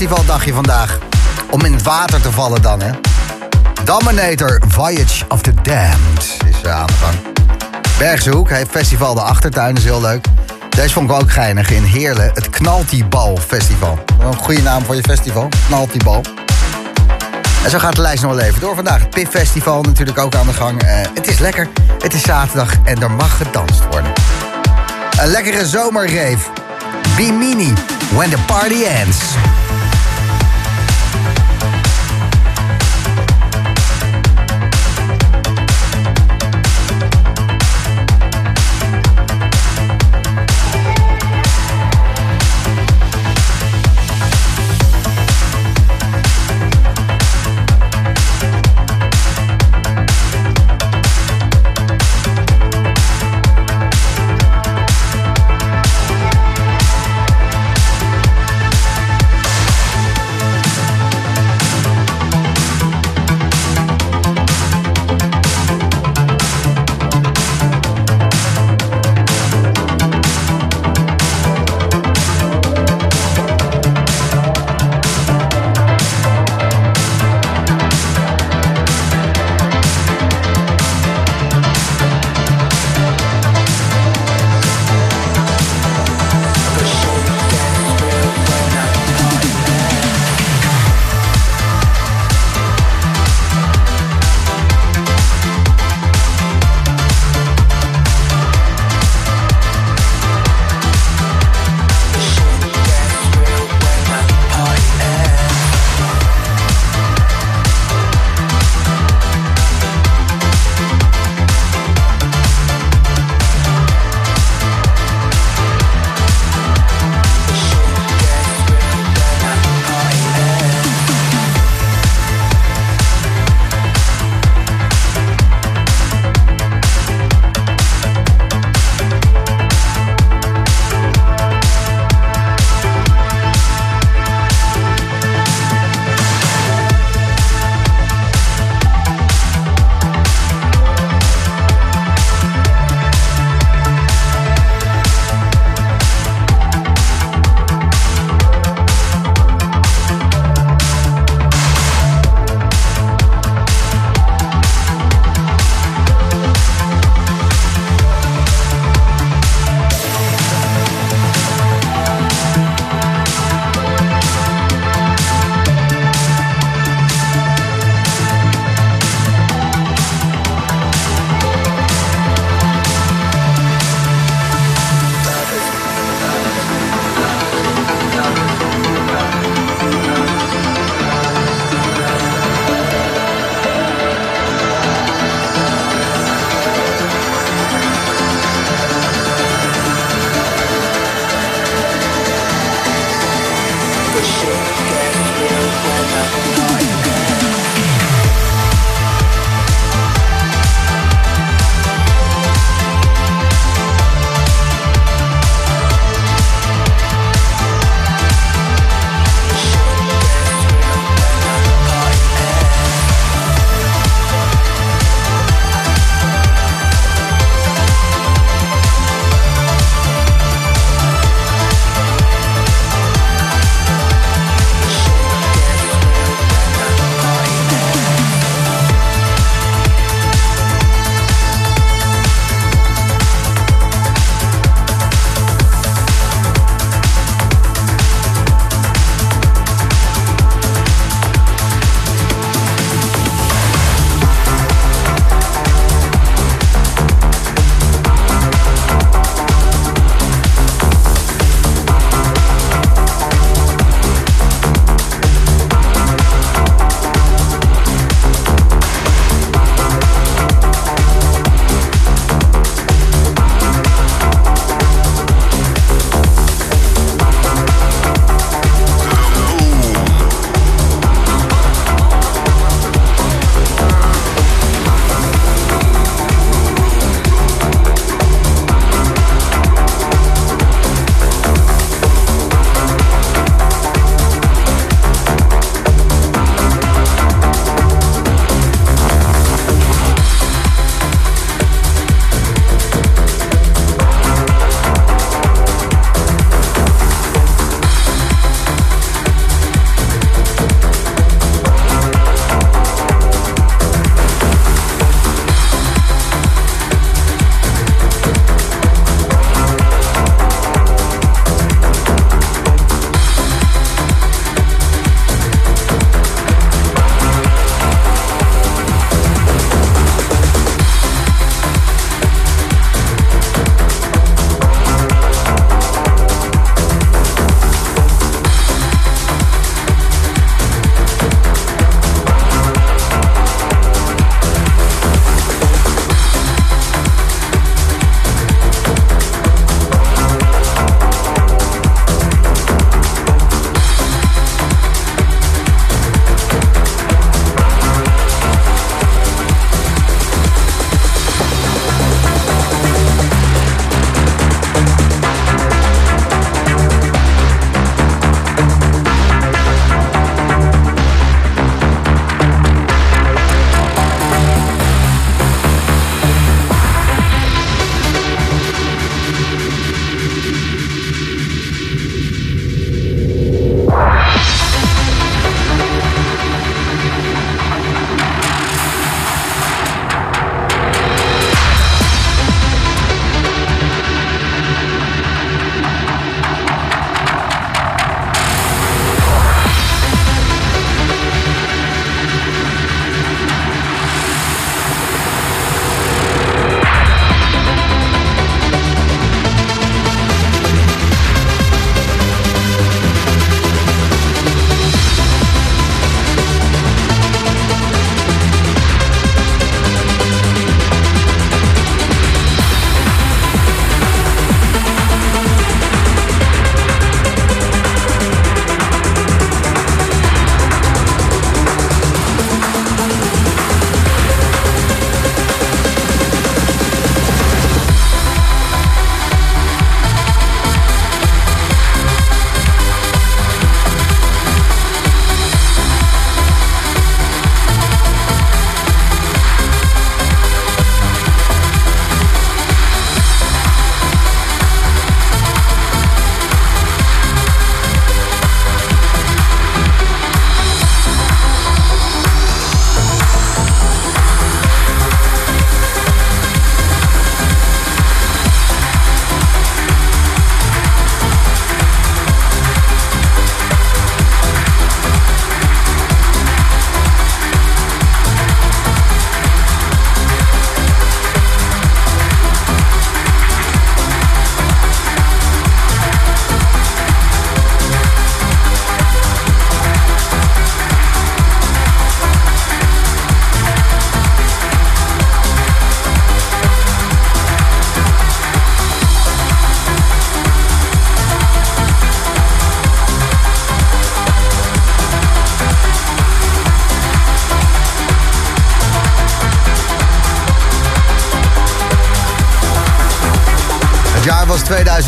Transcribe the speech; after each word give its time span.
Festivaldagje 0.00 0.54
vandaag. 0.54 0.98
Om 1.50 1.64
in 1.64 1.72
het 1.72 1.82
water 1.82 2.20
te 2.20 2.32
vallen 2.32 2.62
dan, 2.62 2.82
hè. 2.82 2.90
Dominator 3.84 4.60
Voyage 4.68 5.24
of 5.28 5.42
the 5.42 5.54
Damned 5.62 6.36
is 6.48 6.68
aan 6.68 6.86
de 6.86 6.92
gang. 6.92 7.14
Bergse 7.98 8.30
Hoek 8.30 8.48
heeft 8.48 8.70
festival 8.70 9.14
de 9.14 9.20
Achtertuin, 9.20 9.76
is 9.76 9.84
heel 9.84 10.00
leuk. 10.00 10.26
Deze 10.68 10.92
vond 10.92 11.10
ik 11.10 11.16
ook 11.16 11.30
geinig 11.32 11.70
in 11.70 11.82
Heerlen. 11.82 12.30
Het 12.34 12.50
Knaltiebal 12.50 13.36
Festival. 13.36 13.98
Een 14.20 14.34
goede 14.34 14.62
naam 14.62 14.84
voor 14.84 14.94
je 14.94 15.02
festival. 15.02 15.48
Knaltiebal. 15.66 16.24
En 17.64 17.70
zo 17.70 17.78
gaat 17.78 17.96
de 17.96 18.02
lijst 18.02 18.22
nog 18.22 18.34
wel 18.34 18.44
even 18.44 18.60
door. 18.60 18.74
Vandaag 18.74 19.00
het 19.00 19.10
PIF 19.10 19.28
Festival 19.28 19.82
natuurlijk 19.82 20.18
ook 20.18 20.34
aan 20.34 20.46
de 20.46 20.52
gang. 20.52 20.82
Uh, 20.82 20.90
het 21.14 21.28
is 21.28 21.38
lekker. 21.38 21.68
Het 21.98 22.14
is 22.14 22.22
zaterdag 22.22 22.72
en 22.84 23.02
er 23.02 23.10
mag 23.10 23.36
gedanst 23.36 23.82
worden. 23.90 24.12
Een 25.20 25.28
lekkere 25.28 25.66
zomerreef. 25.66 26.50
Bimini. 27.16 27.72
When 28.14 28.30
the 28.30 28.38
party 28.46 28.84
ends. 28.84 29.18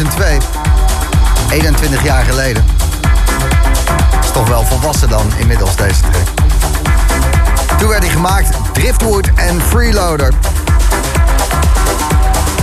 2002. 0.09 0.39
21 1.51 2.03
jaar 2.05 2.25
geleden. 2.25 2.65
Is 4.23 4.31
toch 4.31 4.49
wel 4.49 4.65
volwassen 4.65 5.09
dan 5.09 5.33
inmiddels 5.37 5.77
deze 5.77 6.01
track. 6.01 6.49
Toen 7.79 7.89
werd 7.89 8.03
hij 8.03 8.13
gemaakt 8.13 8.49
Driftwood 8.73 9.31
en 9.35 9.61
Freeloader. 9.61 10.33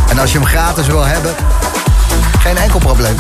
En 0.10 0.20
als 0.20 0.32
je 0.32 0.38
hem 0.38 0.48
gratis 0.48 0.88
wil 0.88 1.06
hebben, 1.06 1.36
geen 2.40 2.58
enkel 2.58 2.80
probleem. 2.80 3.16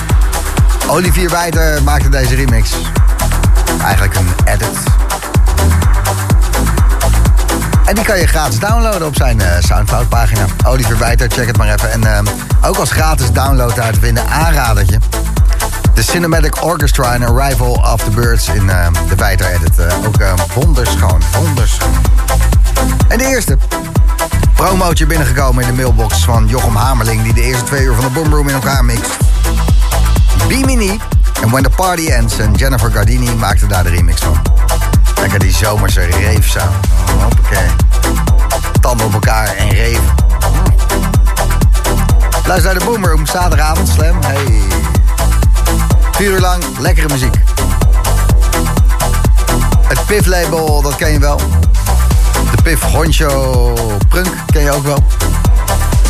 Olivier 0.88 1.29
Wijter 1.29 1.83
maakte 1.83 2.09
deze 2.09 2.35
remix. 2.35 2.71
Eigenlijk 3.83 4.15
een 4.15 4.29
edit. 4.45 4.77
En 7.85 7.95
die 7.95 8.03
kan 8.03 8.19
je 8.19 8.27
gratis 8.27 8.59
downloaden 8.59 9.07
op 9.07 9.15
zijn 9.15 9.39
uh, 9.39 9.47
Soundcloud 9.59 10.09
pagina. 10.09 10.45
Olivier 10.65 10.97
Wijter, 10.97 11.29
check 11.31 11.47
het 11.47 11.57
maar 11.57 11.73
even. 11.73 11.91
En 11.91 12.01
uh, 12.01 12.19
ook 12.61 12.77
als 12.77 12.91
gratis 12.91 13.31
download 13.31 13.79
uit 13.79 13.93
te 13.93 13.99
vinden, 13.99 14.29
aanradertje. 14.29 14.99
De 15.93 16.03
Cinematic 16.03 16.63
Orchestra 16.63 17.13
en 17.13 17.23
Arrival 17.23 17.71
of 17.71 18.03
the 18.03 18.09
Birds 18.09 18.47
in 18.47 18.65
uh, 18.65 18.87
de 19.09 19.15
Wijter 19.15 19.51
edit. 19.51 19.93
ook 20.05 20.15
wonderschoon, 20.53 21.21
wonderschoon. 21.33 21.93
En 23.07 23.17
de 23.17 23.25
eerste. 23.25 23.57
Promootje 24.55 25.05
binnengekomen 25.05 25.63
in 25.63 25.69
de 25.69 25.75
mailbox 25.75 26.23
van 26.23 26.47
Jochem 26.47 26.75
Hamerling... 26.75 27.23
die 27.23 27.33
de 27.33 27.41
eerste 27.41 27.63
twee 27.63 27.83
uur 27.83 27.93
van 27.95 28.03
de 28.03 28.09
Boomroom 28.09 28.47
in 28.47 28.53
elkaar 28.53 28.85
mixt. 28.85 29.17
Bimini 30.47 30.99
en 31.41 31.49
When 31.49 31.63
the 31.63 31.69
Party 31.69 32.07
Ends 32.07 32.39
en 32.39 32.53
Jennifer 32.53 32.91
Gardini 32.91 33.35
maakten 33.35 33.67
daar 33.67 33.83
de 33.83 33.89
remix 33.89 34.21
van. 34.21 34.41
Lekker 35.19 35.39
die 35.39 35.53
zomerse. 35.53 36.07
Oh, 36.57 37.23
hoppakee. 37.23 37.69
Tanden 38.81 39.05
op 39.05 39.13
elkaar 39.13 39.55
en 39.55 39.69
reven. 39.69 40.28
Luister 42.50 42.72
naar 42.72 42.79
de 42.79 42.86
Boomroom, 42.86 43.25
zaterdagavond, 43.25 43.89
slam. 43.89 44.20
Hey. 44.22 44.62
Vier 46.12 46.32
uur 46.32 46.39
lang, 46.39 46.63
lekkere 46.79 47.08
muziek. 47.08 47.36
Het 49.88 50.06
Piff-label, 50.06 50.82
dat 50.82 50.96
ken 50.96 51.12
je 51.12 51.20
wel. 51.20 51.38
De 52.56 52.62
Piff 52.63 52.82
Honcho 52.84 53.74
Prunk 54.08 54.27
ken 54.46 54.62
je 54.62 54.72
ook 54.72 54.84
wel. 54.84 55.03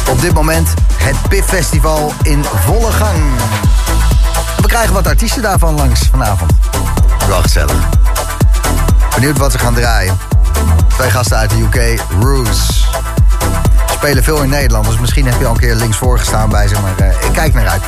Op 0.10 0.22
dit 0.22 0.34
moment 0.34 0.74
het 0.98 1.16
Piff 1.30 1.48
Festival 1.48 2.14
in 2.22 2.44
volle 2.66 2.92
gang. 2.92 3.18
we 4.62 4.68
krijgen 4.68 4.94
wat 4.94 5.08
artiesten 5.08 5.42
daarvan 5.42 5.76
langs 5.76 6.02
vanavond. 6.12 6.52
Wel 7.28 7.42
gezellig. 7.42 7.90
Benieuwd 9.16 9.38
wat 9.38 9.52
ze 9.52 9.58
gaan 9.58 9.74
draaien. 9.74 10.18
Twee 10.88 11.10
gasten 11.10 11.38
uit 11.38 11.50
de 11.50 11.58
UK, 11.58 12.02
Roos. 12.20 12.88
Spelen 14.00 14.24
veel 14.24 14.42
in 14.44 14.50
Nederland, 14.50 14.86
dus 14.86 15.00
misschien 15.00 15.26
heb 15.26 15.40
je 15.40 15.46
al 15.46 15.52
een 15.52 15.60
keer 15.60 15.76
links 15.76 15.98
voor 15.98 16.20
gestaan 16.20 16.50
bij 16.50 16.68
ze, 16.68 16.76
maar 16.82 17.08
uh, 17.08 17.08
ik 17.08 17.34
kijk 17.34 17.54
naar 17.54 17.68
uit. 17.68 17.82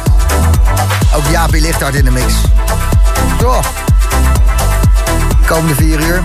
Ook 1.16 1.24
Jaapie 1.30 1.62
Lichthart 1.62 1.96
in 1.96 2.06
de 2.06 2.12
mix. 2.12 2.34
Oh. 3.44 3.60
Komende 5.46 5.76
vier 5.76 6.00
uur. 6.00 6.22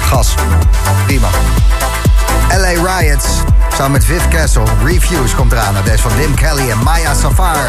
Gas. 0.00 0.34
Prima. 1.06 1.28
LA 2.56 2.98
Riots. 2.98 3.26
Samen 3.74 3.92
met 3.92 4.04
Viv 4.04 4.28
Castle. 4.28 4.64
Reviews 4.84 5.34
komt 5.34 5.52
eraan. 5.52 5.74
Deze 5.84 6.02
van 6.02 6.12
Dim 6.16 6.34
Kelly 6.34 6.70
en 6.70 6.78
Maya 6.82 7.14
Safar. 7.14 7.68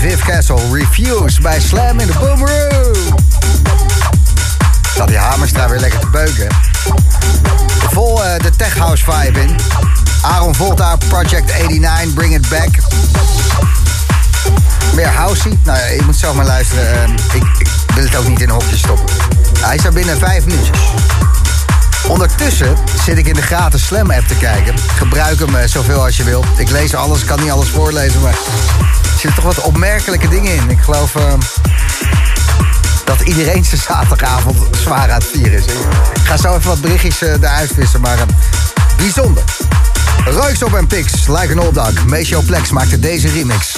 Viv 0.00 0.20
Castle 0.24 0.60
Refuse 0.72 1.40
bij 1.40 1.60
Slam 1.60 1.98
in 1.98 2.06
de 2.06 2.12
Boom 2.12 2.46
Room. 2.46 3.14
Staat 4.92 5.08
die 5.08 5.18
Hamerstra 5.18 5.68
weer 5.68 5.80
lekker 5.80 6.00
te 6.00 6.06
beuken. 6.06 6.46
Vol 7.90 8.24
uh, 8.24 8.38
de 8.38 8.50
tech 8.56 8.76
house 8.78 9.04
vibe 9.04 9.40
in. 9.40 9.56
Aaron 10.22 10.54
Volta, 10.54 10.96
Project 11.08 11.52
89, 11.58 12.14
Bring 12.14 12.34
It 12.34 12.48
Back. 12.48 12.68
Meer 14.94 15.08
housey. 15.08 15.58
Nou 15.64 15.78
ja, 15.78 15.86
je 15.86 16.02
moet 16.04 16.16
zelf 16.16 16.34
maar 16.34 16.46
luisteren. 16.46 17.10
Uh, 17.10 17.34
ik, 17.34 17.68
wil 17.94 18.04
het 18.04 18.16
ook 18.16 18.28
niet 18.28 18.40
in 18.40 18.48
een 18.48 18.54
hokje 18.54 18.76
stoppen. 18.76 19.14
Hij 19.60 19.76
is 19.76 19.84
er 19.84 19.92
binnen 19.92 20.18
vijf 20.18 20.46
minuutjes. 20.46 20.78
Ondertussen 22.08 22.76
zit 23.04 23.18
ik 23.18 23.26
in 23.26 23.34
de 23.34 23.42
gratis 23.42 23.86
Slam 23.86 24.10
app 24.10 24.28
te 24.28 24.36
kijken. 24.36 24.74
Gebruik 24.96 25.38
hem 25.38 25.54
uh, 25.54 25.60
zoveel 25.64 26.04
als 26.04 26.16
je 26.16 26.24
wil. 26.24 26.44
Ik 26.56 26.70
lees 26.70 26.94
alles, 26.94 27.24
kan 27.24 27.40
niet 27.40 27.50
alles 27.50 27.68
voorlezen, 27.68 28.20
maar 28.20 28.38
zitten 29.20 29.42
toch 29.42 29.54
wat 29.54 29.64
opmerkelijke 29.64 30.28
dingen 30.28 30.54
in. 30.54 30.70
Ik 30.70 30.80
geloof 30.80 31.14
uh, 31.14 31.32
dat 33.04 33.20
iedereen 33.20 33.64
zijn 33.64 33.80
zaterdagavond 33.80 34.56
zwaar 34.76 35.10
aan 35.10 35.18
het 35.18 35.28
vieren 35.32 35.52
is. 35.52 35.64
Ik 36.14 36.24
ga 36.24 36.36
zo 36.36 36.56
even 36.56 36.68
wat 36.68 36.80
berichtjes 36.80 37.22
uh, 37.22 37.32
eruit 37.32 37.70
vissen, 37.74 38.00
maar 38.00 38.18
bijzonder. 38.96 39.42
Royksop 40.24 40.74
en 40.74 40.86
Pix, 40.86 41.26
Like 41.26 41.52
an 41.52 41.58
Old 41.58 41.74
Dog. 41.74 42.06
Maceo 42.06 42.40
Plex 42.40 42.70
maakte 42.70 42.98
deze 42.98 43.28
remix. 43.28 43.76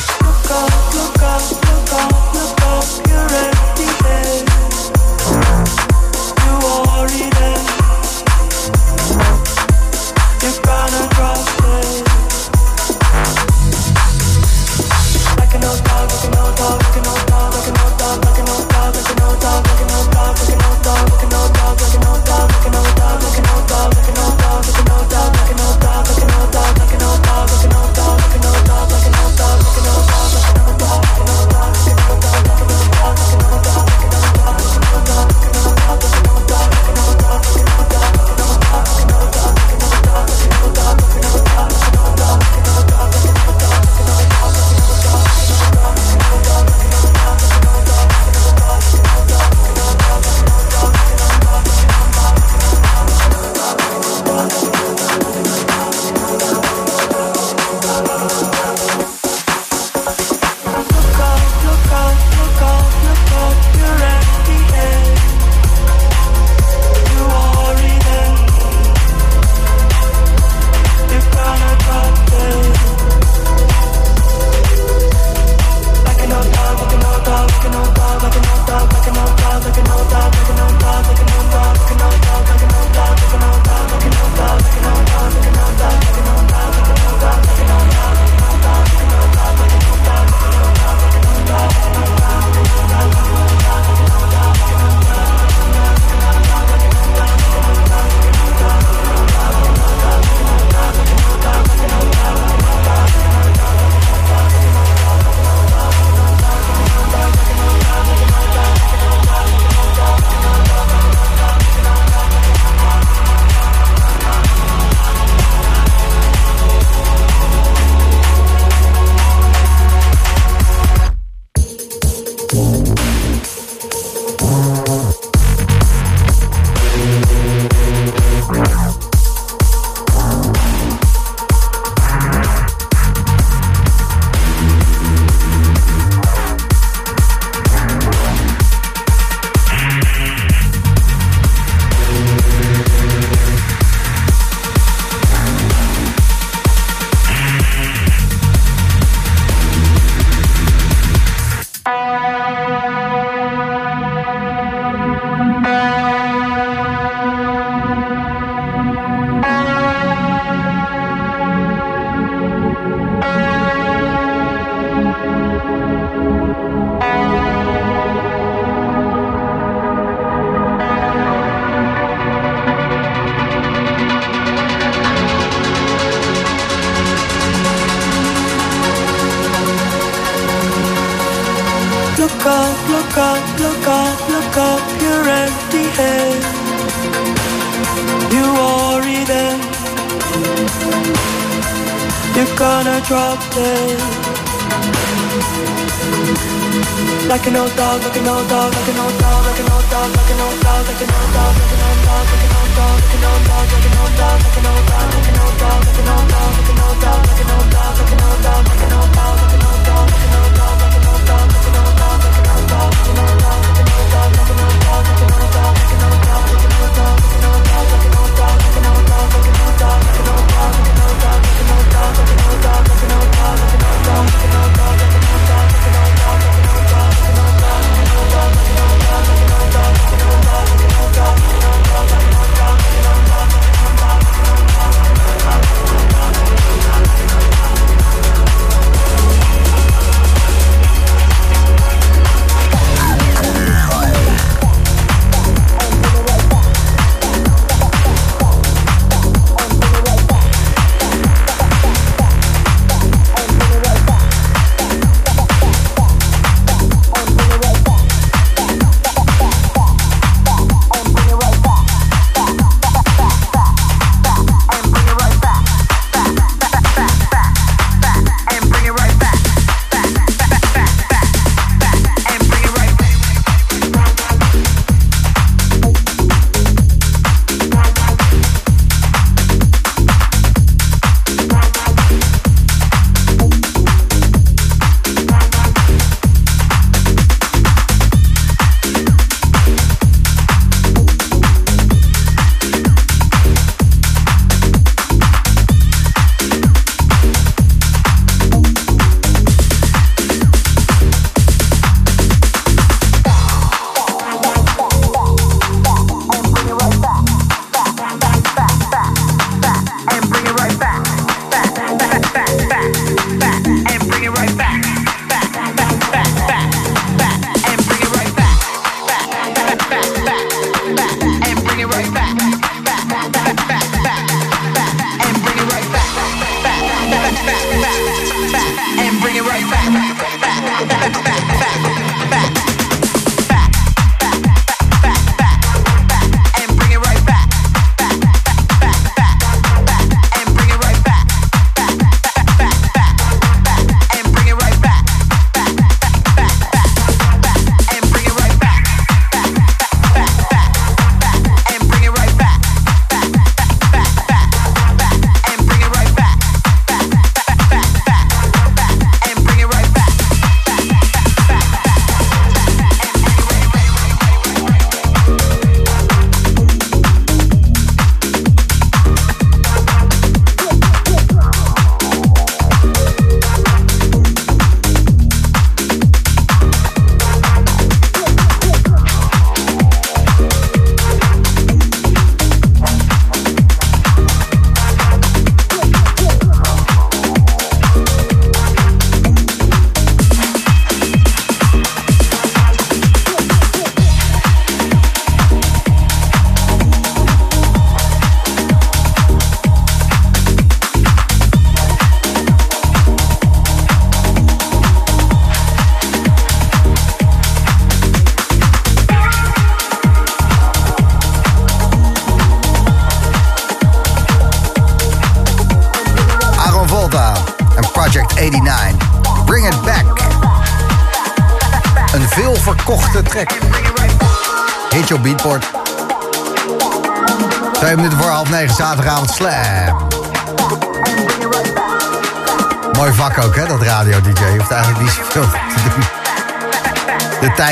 dog, 197.92 198.04
look 198.04 198.16
at 198.16 198.24
no 198.24 198.48
dog. 198.48 198.71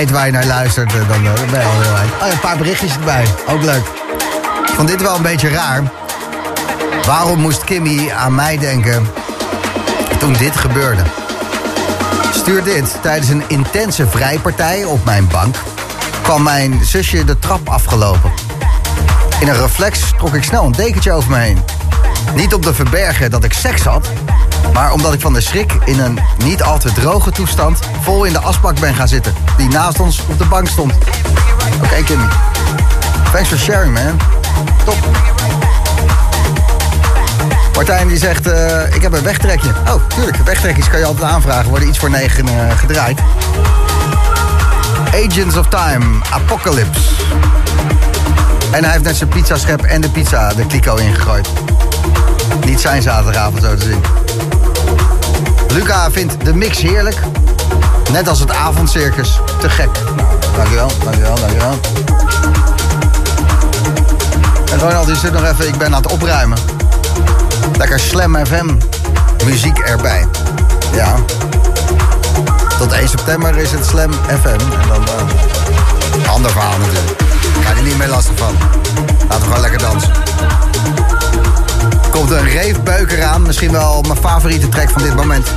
Waar 0.08 0.26
je 0.26 0.32
naar 0.32 0.46
luistert, 0.46 0.94
eh, 0.94 1.08
dan, 1.08 1.26
eh, 1.26 1.34
dan 1.34 1.50
ben 1.50 1.60
je 1.60 1.66
al 1.66 1.80
heel 1.80 1.96
eind. 1.96 2.12
Oh, 2.22 2.30
een 2.30 2.40
paar 2.40 2.56
berichtjes 2.56 2.94
erbij. 2.94 3.24
Ook 3.48 3.62
leuk. 3.62 3.84
Ik 4.66 4.74
vond 4.74 4.88
dit 4.88 5.02
wel 5.02 5.16
een 5.16 5.22
beetje 5.22 5.48
raar. 5.48 5.82
Waarom 7.06 7.40
moest 7.40 7.64
Kimmy 7.64 8.10
aan 8.10 8.34
mij 8.34 8.58
denken 8.58 9.06
toen 10.18 10.32
dit 10.32 10.56
gebeurde? 10.56 11.02
Stuur 12.32 12.64
dit. 12.64 12.96
Tijdens 13.02 13.28
een 13.28 13.42
intense 13.46 14.06
vrijpartij 14.06 14.84
op 14.84 15.04
mijn 15.04 15.28
bank 15.28 15.56
kwam 16.22 16.42
mijn 16.42 16.84
zusje 16.84 17.24
de 17.24 17.38
trap 17.38 17.68
afgelopen. 17.68 18.30
In 19.40 19.48
een 19.48 19.60
reflex 19.60 20.00
trok 20.18 20.34
ik 20.34 20.44
snel 20.44 20.64
een 20.64 20.72
dekentje 20.72 21.12
over 21.12 21.30
me 21.30 21.38
heen. 21.38 21.58
Niet 22.34 22.54
om 22.54 22.60
te 22.60 22.74
verbergen 22.74 23.30
dat 23.30 23.44
ik 23.44 23.52
seks 23.52 23.82
had, 23.82 24.08
maar 24.72 24.92
omdat 24.92 25.12
ik 25.12 25.20
van 25.20 25.32
de 25.32 25.40
schrik 25.40 25.72
in 25.84 26.00
een 26.00 26.18
niet 26.44 26.62
al 26.62 26.78
te 26.78 26.92
droge 26.92 27.30
toestand 27.30 27.78
vol 28.00 28.24
in 28.24 28.32
de 28.32 28.38
asbak 28.38 28.80
ben 28.80 28.94
gaan 28.94 29.08
zitten. 29.08 29.34
Die 29.56 29.68
naast 29.68 30.00
ons 30.00 30.22
op 30.28 30.38
de 30.38 30.44
bank 30.44 30.68
stond. 30.68 30.92
Oké, 31.82 32.02
Kimmy. 32.02 32.28
Thanks 33.32 33.48
for 33.48 33.58
sharing, 33.58 33.94
man. 33.94 34.18
Top. 34.84 34.96
Martijn 37.74 38.08
die 38.08 38.18
zegt, 38.18 38.46
uh, 38.46 38.94
ik 38.94 39.02
heb 39.02 39.12
een 39.12 39.22
wegtrekje. 39.22 39.68
Oh, 39.88 40.06
tuurlijk, 40.08 40.36
wegtrekjes 40.36 40.88
kan 40.88 40.98
je 40.98 41.04
altijd 41.04 41.30
aanvragen. 41.30 41.68
Worden 41.68 41.88
iets 41.88 41.98
voor 41.98 42.10
negen 42.10 42.46
uh, 42.46 42.52
gedraaid. 42.76 43.20
Agents 45.06 45.56
of 45.56 45.66
Time, 45.68 46.04
Apocalypse. 46.30 47.00
En 48.70 48.82
hij 48.82 48.92
heeft 48.92 49.04
net 49.04 49.16
zijn 49.16 49.28
pizzaschep 49.28 49.82
en 49.82 50.00
de 50.00 50.10
pizza 50.10 50.54
de 50.54 50.66
kliko 50.66 50.96
ingegooid. 50.96 51.48
Niet 52.66 52.80
zijn 52.80 53.02
zaterdagavond 53.02 53.62
zo 53.62 53.74
te 53.74 53.84
zien. 53.84 54.29
Luca 55.72 56.10
vindt 56.10 56.44
de 56.44 56.54
mix 56.54 56.80
heerlijk. 56.80 57.16
Net 58.12 58.28
als 58.28 58.40
het 58.40 58.50
avondcircus. 58.50 59.40
Te 59.60 59.70
gek. 59.70 59.88
Nou, 60.16 60.28
dankjewel, 60.56 60.90
dankjewel, 61.04 61.34
dankjewel. 61.34 61.78
En 64.72 64.78
Ronald 64.78 65.06
die 65.06 65.16
zit 65.16 65.32
nog 65.32 65.44
even, 65.44 65.68
ik 65.68 65.78
ben 65.78 65.94
aan 65.94 66.02
het 66.02 66.12
opruimen. 66.12 66.58
Lekker 67.78 68.00
Slam 68.00 68.46
FM 68.46 68.68
muziek 69.44 69.78
erbij. 69.78 70.26
Ja. 70.92 71.14
Tot 72.78 72.92
1 72.92 73.08
september 73.08 73.56
is 73.56 73.70
het 73.70 73.86
Slam 73.86 74.12
FM. 74.12 74.48
En 74.82 74.88
dan 74.88 75.02
uh, 75.02 76.32
ander 76.32 76.50
verhaal 76.50 76.78
natuurlijk. 76.78 77.20
Ga 77.64 77.70
er 77.76 77.82
niet 77.82 77.98
meer 77.98 78.08
lastig 78.08 78.36
van. 78.36 78.54
Laten 79.28 79.38
we 79.38 79.44
gewoon 79.44 79.60
lekker 79.60 79.78
dansen. 79.78 80.29
Komt 82.10 82.30
een 82.30 82.48
reefbeuker 82.48 83.22
aan. 83.22 83.42
Misschien 83.42 83.72
wel 83.72 84.02
mijn 84.02 84.18
favoriete 84.18 84.68
track 84.68 84.90
van 84.90 85.02
dit 85.02 85.14
moment. 85.14 85.52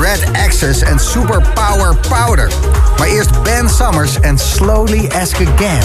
Red 0.00 0.24
Access 0.44 0.80
en 0.80 0.98
Super 0.98 1.42
Power 1.54 1.96
Powder. 2.08 2.52
Maar 2.98 3.06
eerst 3.06 3.42
Ben 3.42 3.70
Summers 3.70 4.20
en 4.20 4.38
Slowly 4.38 5.10
Ask 5.20 5.34
Again. 5.34 5.82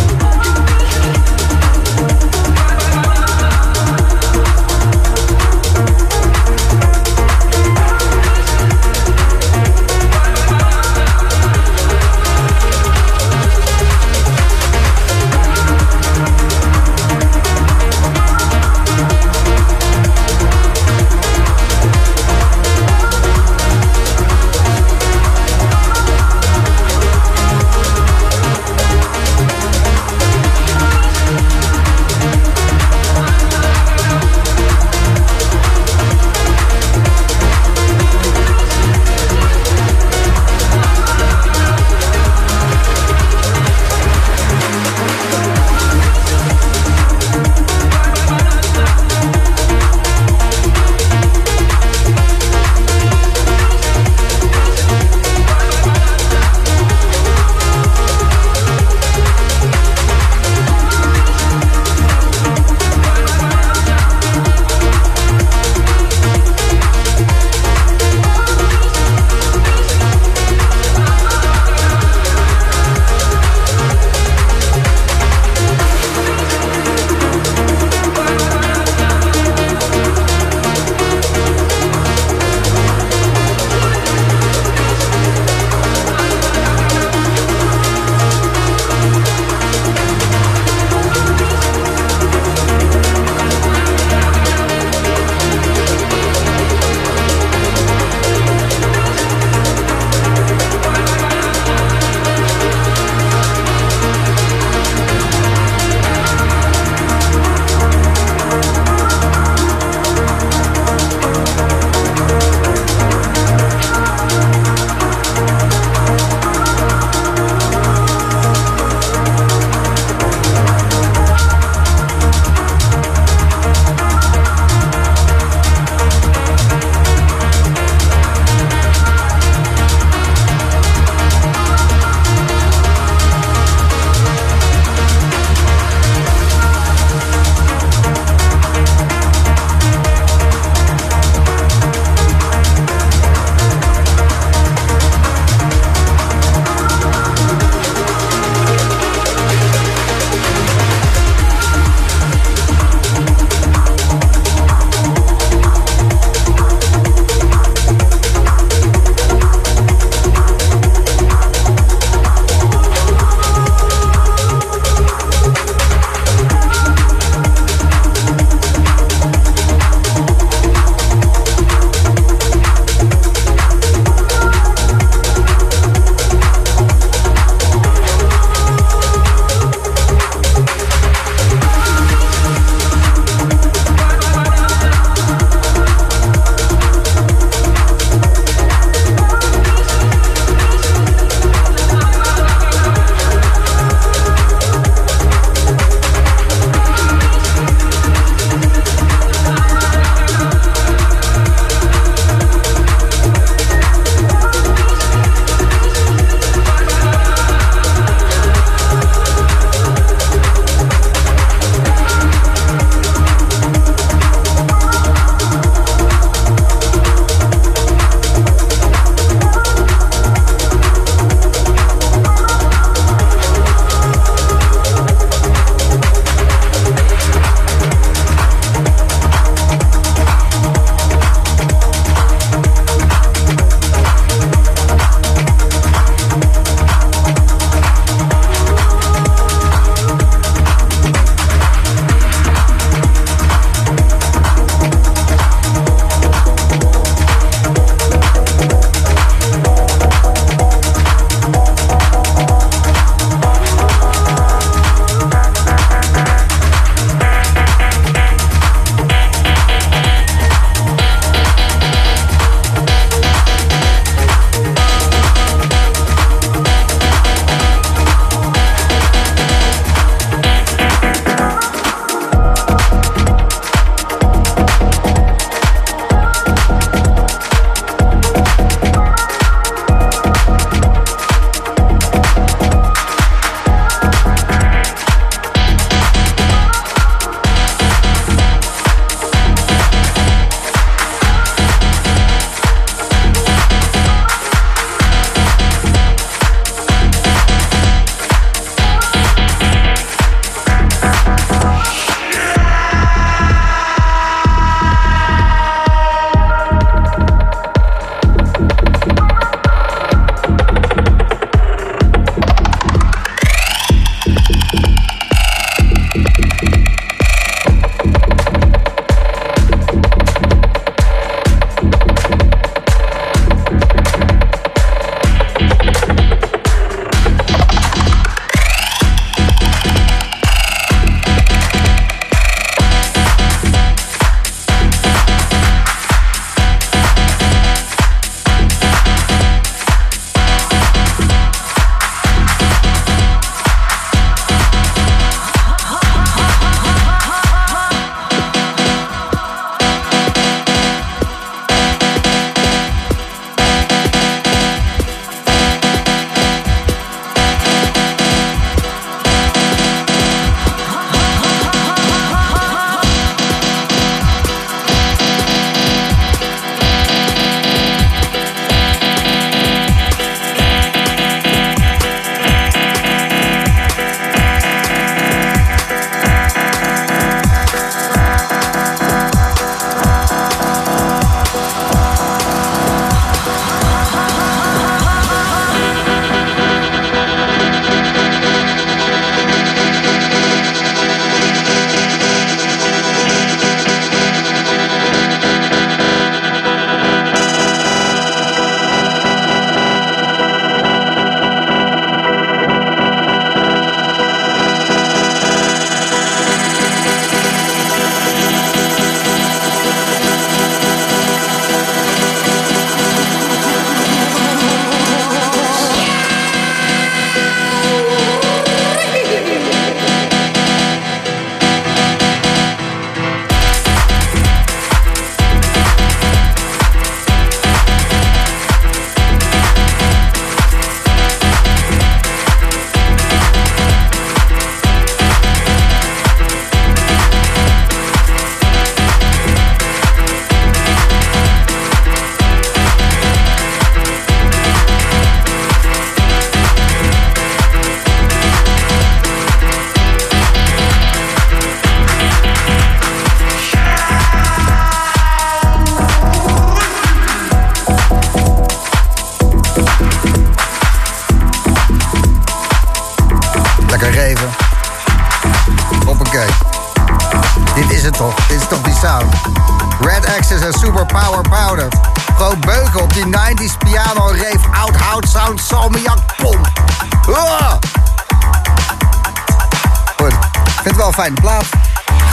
Fijne 481.19 481.41
plaat. 481.41 481.65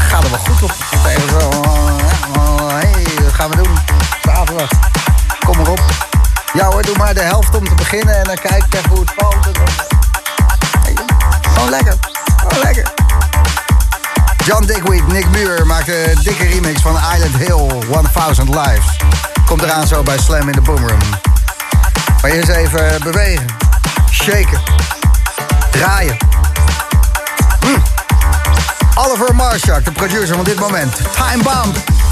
Gaat 0.09 0.25
er 0.25 0.31
wel 0.31 0.39
goed 0.39 0.63
op. 0.63 0.75
Even 1.07 1.29
zo. 1.29 1.51
Hey, 2.67 3.05
wat 3.25 3.33
gaan 3.33 3.51
we 3.51 3.57
doen? 3.57 3.79
Zaterdag. 4.23 4.69
Kom 5.45 5.57
maar 5.57 5.69
op. 5.69 5.81
Ja 6.53 6.67
hoor, 6.67 6.83
doe 6.83 6.97
maar 6.97 7.15
de 7.15 7.21
helft 7.21 7.55
om 7.55 7.65
te 7.65 7.75
beginnen 7.75 8.17
en 8.17 8.25
dan 8.25 8.35
kijk 8.35 8.65
even 8.75 8.89
hoe 8.89 9.01
het 9.01 9.13
valt. 9.17 9.37
Gewoon 11.55 11.71
lekker. 11.71 11.95
Gewoon 12.37 12.63
lekker. 12.63 12.93
John 14.45 14.65
Digweed, 14.65 15.07
Nick 15.07 15.29
Muir 15.29 15.67
maakte 15.67 16.11
een 16.11 16.23
dikke 16.23 16.45
remix 16.45 16.81
van 16.81 16.95
Island 17.15 17.37
Hill 17.37 17.83
1000 18.13 18.49
Lives. 18.49 18.97
Komt 19.47 19.63
eraan 19.63 19.87
zo 19.87 20.03
bij 20.03 20.19
Slam 20.19 20.49
in 20.49 20.55
de 20.55 20.61
Boomroom. 20.61 20.99
Maar 22.23 22.31
eerst 22.31 22.49
even 22.49 23.03
bewegen. 23.03 23.47
Shaken. 24.11 24.61
Draaien. 25.71 26.36
Oliver 28.99 29.35
Marshak, 29.35 29.85
de 29.85 29.93
producer 29.93 30.35
van 30.35 30.45
dit 30.45 30.59
moment. 30.59 30.95
Time 30.95 31.43
Bomb. 31.43 32.06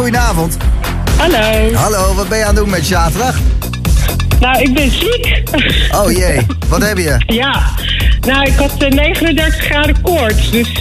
Goedenavond. 0.00 0.56
Hallo. 1.16 1.72
Hallo, 1.74 2.14
wat 2.14 2.28
ben 2.28 2.38
je 2.38 2.44
aan 2.44 2.54
het 2.54 2.64
doen 2.64 2.70
met 2.70 2.86
zaterdag? 2.86 3.36
Nou, 4.40 4.62
ik 4.62 4.74
ben 4.74 4.90
ziek. 4.90 5.42
Oh 5.94 6.10
jee, 6.10 6.46
wat 6.68 6.82
heb 6.82 6.98
je? 6.98 7.22
Ja, 7.26 7.62
Nou, 8.20 8.42
ik 8.42 8.56
had 8.56 8.78
39 8.78 9.64
graden 9.64 10.02
koorts, 10.02 10.50
dus 10.50 10.72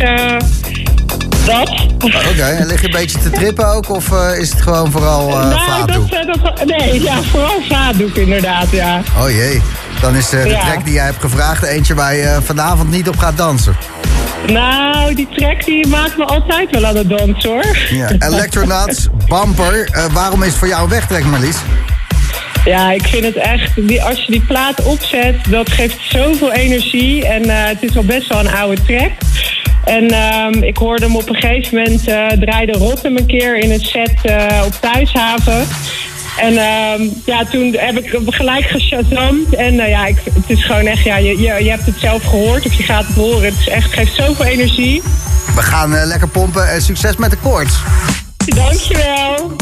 dat. 1.45 1.69
Oké, 2.29 2.43
en 2.43 2.67
lig 2.67 2.81
je 2.81 2.85
een 2.85 2.91
beetje 2.91 3.19
te 3.19 3.29
trippen 3.29 3.67
ook? 3.67 3.89
Of 3.89 4.11
is 4.37 4.49
het 4.49 4.61
gewoon 4.61 4.91
vooral 4.91 5.29
uh, 5.29 5.49
nou, 5.49 5.59
vaatdoek? 5.69 6.11
Dat, 6.11 6.43
dat, 6.43 6.65
nee, 6.65 7.01
ja, 7.01 7.21
vooral 7.21 7.61
vaatdoek 7.69 8.15
inderdaad, 8.15 8.71
ja. 8.71 9.01
Oh 9.17 9.29
jee, 9.29 9.61
dan 10.01 10.15
is 10.15 10.29
de 10.29 10.57
track 10.61 10.85
die 10.85 10.93
jij 10.93 11.05
hebt 11.05 11.21
gevraagd 11.21 11.63
eentje 11.63 11.93
waar 11.93 12.15
je 12.15 12.39
vanavond 12.43 12.89
niet 12.89 13.07
op 13.07 13.17
gaat 13.17 13.37
dansen. 13.37 13.75
Nou, 14.51 15.15
die 15.15 15.27
track 15.35 15.65
die 15.65 15.87
maakt 15.87 16.17
me 16.17 16.25
altijd 16.25 16.71
wel 16.71 16.85
aan 16.85 16.95
het 16.95 17.09
dansen 17.09 17.49
hoor. 17.49 17.77
Ja, 17.89 18.09
Electronauts, 18.19 19.07
Bumper. 19.27 19.89
Uh, 19.91 20.05
waarom 20.13 20.43
is 20.43 20.49
het 20.49 20.57
voor 20.57 20.67
jou 20.67 20.83
een 20.83 20.89
wegtrek, 20.89 21.23
Marlies? 21.23 21.57
Ja, 22.65 22.91
ik 22.91 23.07
vind 23.07 23.23
het 23.23 23.35
echt, 23.35 23.87
die, 23.87 24.03
als 24.03 24.25
je 24.25 24.31
die 24.31 24.41
plaat 24.41 24.83
opzet, 24.83 25.35
dat 25.49 25.71
geeft 25.71 25.97
zoveel 26.09 26.51
energie. 26.51 27.27
En 27.27 27.45
uh, 27.45 27.65
het 27.65 27.83
is 27.83 27.97
al 27.97 28.03
best 28.03 28.27
wel 28.27 28.39
een 28.39 28.51
oude 28.51 28.81
track. 28.81 29.11
En 29.83 30.13
uh, 30.13 30.67
ik 30.67 30.77
hoorde 30.77 31.05
hem 31.05 31.15
op 31.15 31.29
een 31.29 31.35
gegeven 31.35 31.77
moment, 31.77 32.07
uh, 32.07 32.27
draaide 32.27 32.71
Rotterdam 32.71 33.17
een 33.17 33.25
keer 33.25 33.57
in 33.57 33.71
een 33.71 33.79
set 33.79 34.13
op 34.65 34.73
Thuishaven. 34.79 35.67
En 36.39 36.53
uh, 36.53 37.11
ja, 37.25 37.45
toen 37.45 37.75
heb 37.77 37.97
ik 37.97 38.19
gelijk 38.25 38.65
geshazamd. 38.65 39.55
En 39.55 39.73
uh, 39.73 39.89
ja, 39.89 40.05
ik, 40.05 40.17
het 40.23 40.43
is 40.47 40.65
gewoon 40.65 40.85
echt, 40.85 41.03
ja, 41.03 41.17
je, 41.17 41.41
je, 41.41 41.63
je, 41.63 41.69
hebt 41.69 41.85
het 41.85 41.99
zelf 41.99 42.23
gehoord 42.23 42.65
of 42.65 42.73
je 42.73 42.83
gaat 42.83 43.05
het 43.07 43.15
horen. 43.15 43.43
Het 43.43 43.59
is 43.59 43.67
echt, 43.67 43.93
geeft 43.93 44.15
zoveel 44.15 44.45
energie. 44.45 45.01
We 45.55 45.61
gaan 45.61 45.93
uh, 45.93 46.01
lekker 46.05 46.27
pompen 46.27 46.69
en 46.69 46.81
succes 46.81 47.15
met 47.15 47.31
de 47.31 47.37
koorts. 47.37 47.73
Dankjewel. 48.45 49.55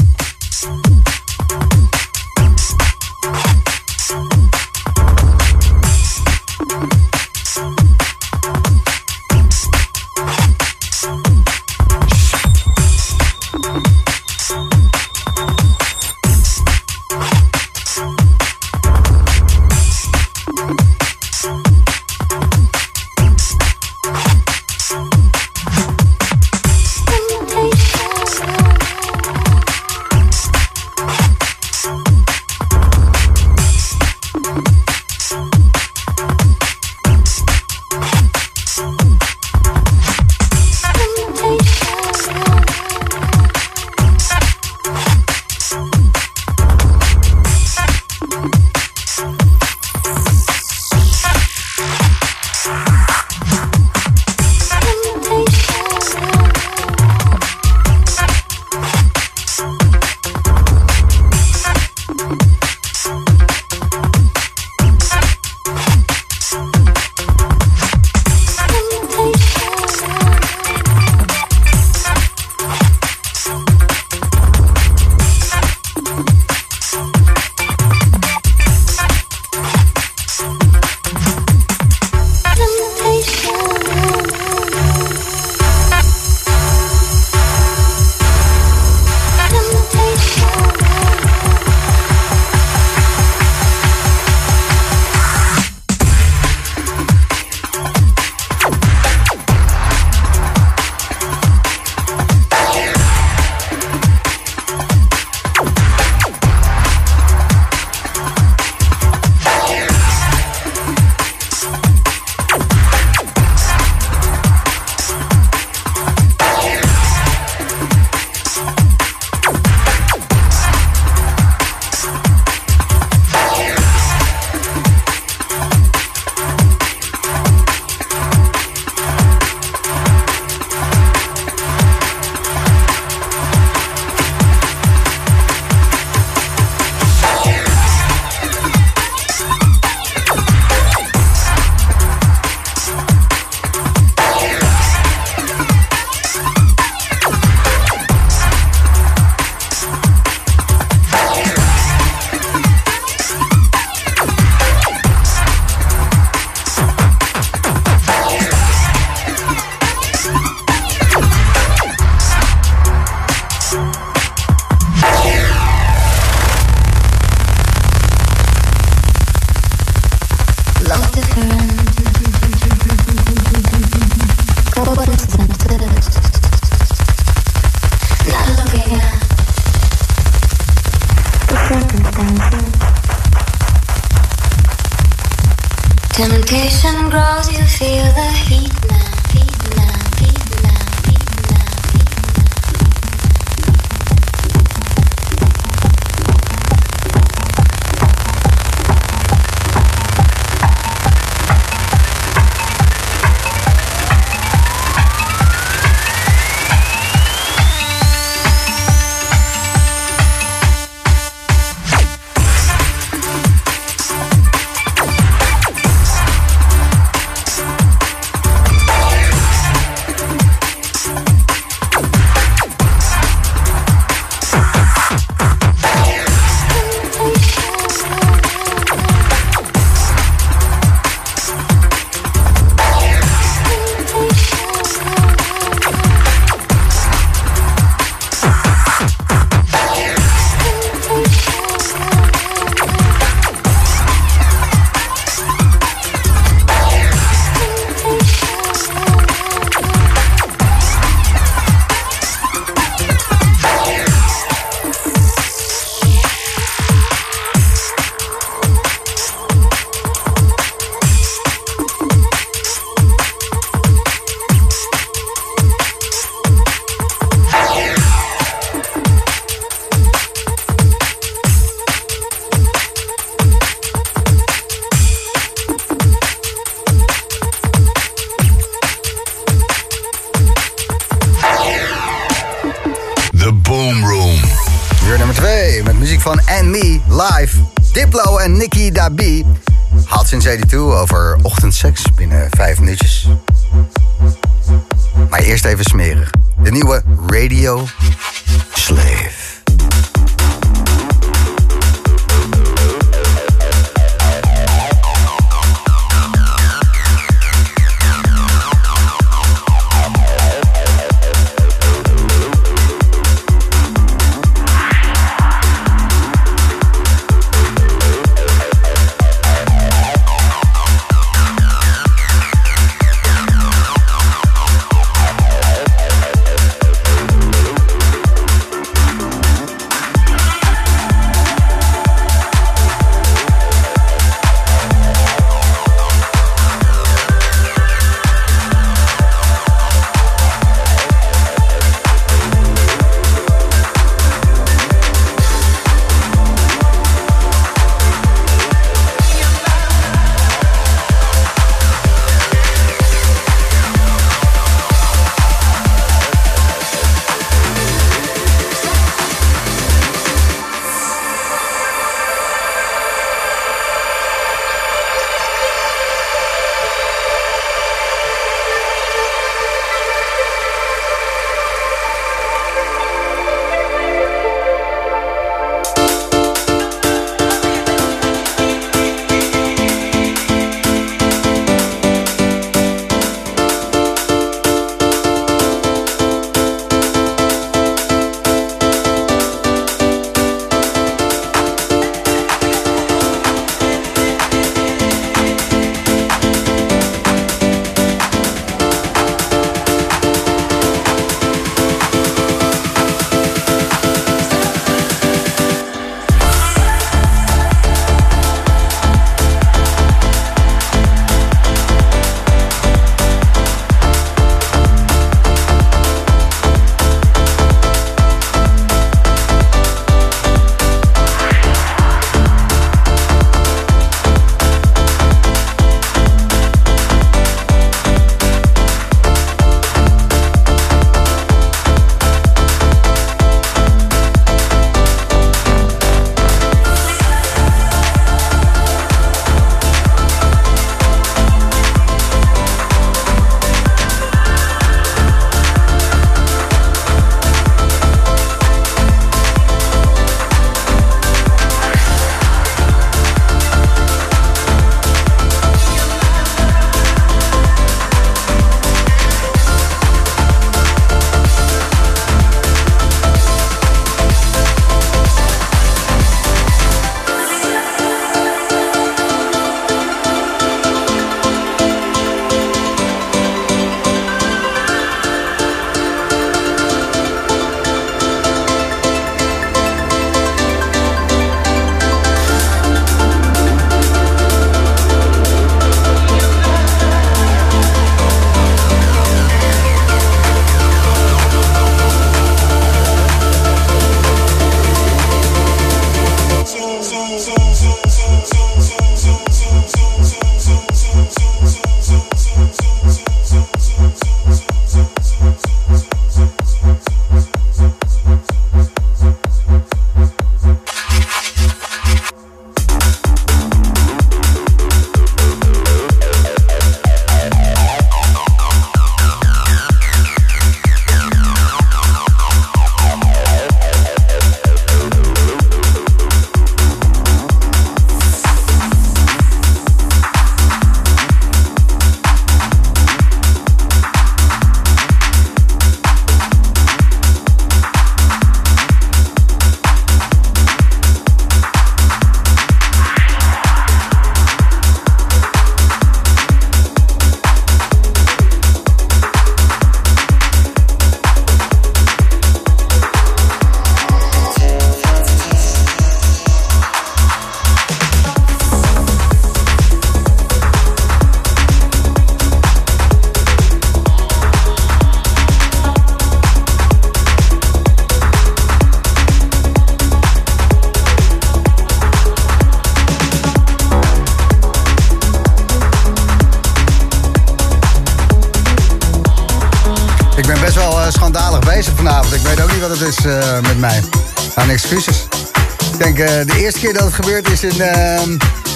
Is 587.64 587.78
uh, 587.78 588.20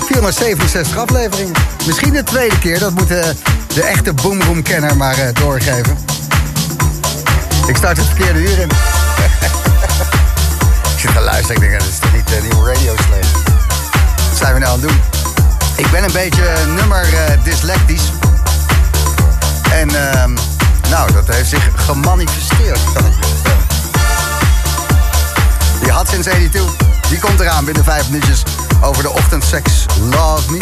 467 0.06 0.98
afleveringen. 0.98 1.54
Misschien 1.86 2.14
de 2.14 2.24
tweede 2.24 2.60
keer, 2.60 2.80
dat 2.80 2.94
moet 2.94 3.08
de 3.08 3.84
echte 3.84 4.14
boomroom-kenner 4.14 4.98
maar 4.98 5.20
uh, 5.20 5.26
doorgeven. 5.34 5.98
Ik 7.68 7.76
start 7.76 7.98
het 7.98 8.06
verkeerde 8.06 8.40
uur 8.40 8.60
in. 8.60 8.70
ik 10.94 11.00
zit 11.00 11.14
te 11.14 11.22
luisteren, 11.22 11.56
ik 11.56 11.70
denk, 11.70 11.80
dat 11.80 11.90
is 11.90 12.00
toch 12.00 12.14
niet 12.14 12.28
de 12.28 12.40
nieuwe 12.42 12.74
radio. 12.74 12.94
Wat 12.96 14.38
zijn 14.38 14.54
we 14.54 14.60
nou 14.60 14.74
aan 14.74 14.80
het 14.80 14.90
doen? 14.90 15.00
Ik 15.76 15.92
ben 15.92 16.04
een 16.04 16.12
beetje 16.12 16.44
nummer 16.76 17.06
dyslectisch. 17.44 18.12
En 19.72 20.12
ehm, 20.12 20.34
nou, 20.90 21.12
dat 21.12 21.28
heeft 21.28 21.50
zich 21.50 21.70
gemanifesteerd. 21.76 22.80
Die 25.82 25.92
had 25.92 26.10
sinds 26.10 26.28
82. 26.28 26.90
Die 27.10 27.20
komt 27.20 27.40
eraan 27.40 27.66
binnen 27.66 27.84
vijf 27.84 28.10
minuutjes 28.10 28.44
over 28.82 29.04
de 29.04 29.10
ochtendseks 29.10 29.86
Love 30.00 30.52
Me. 30.52 30.60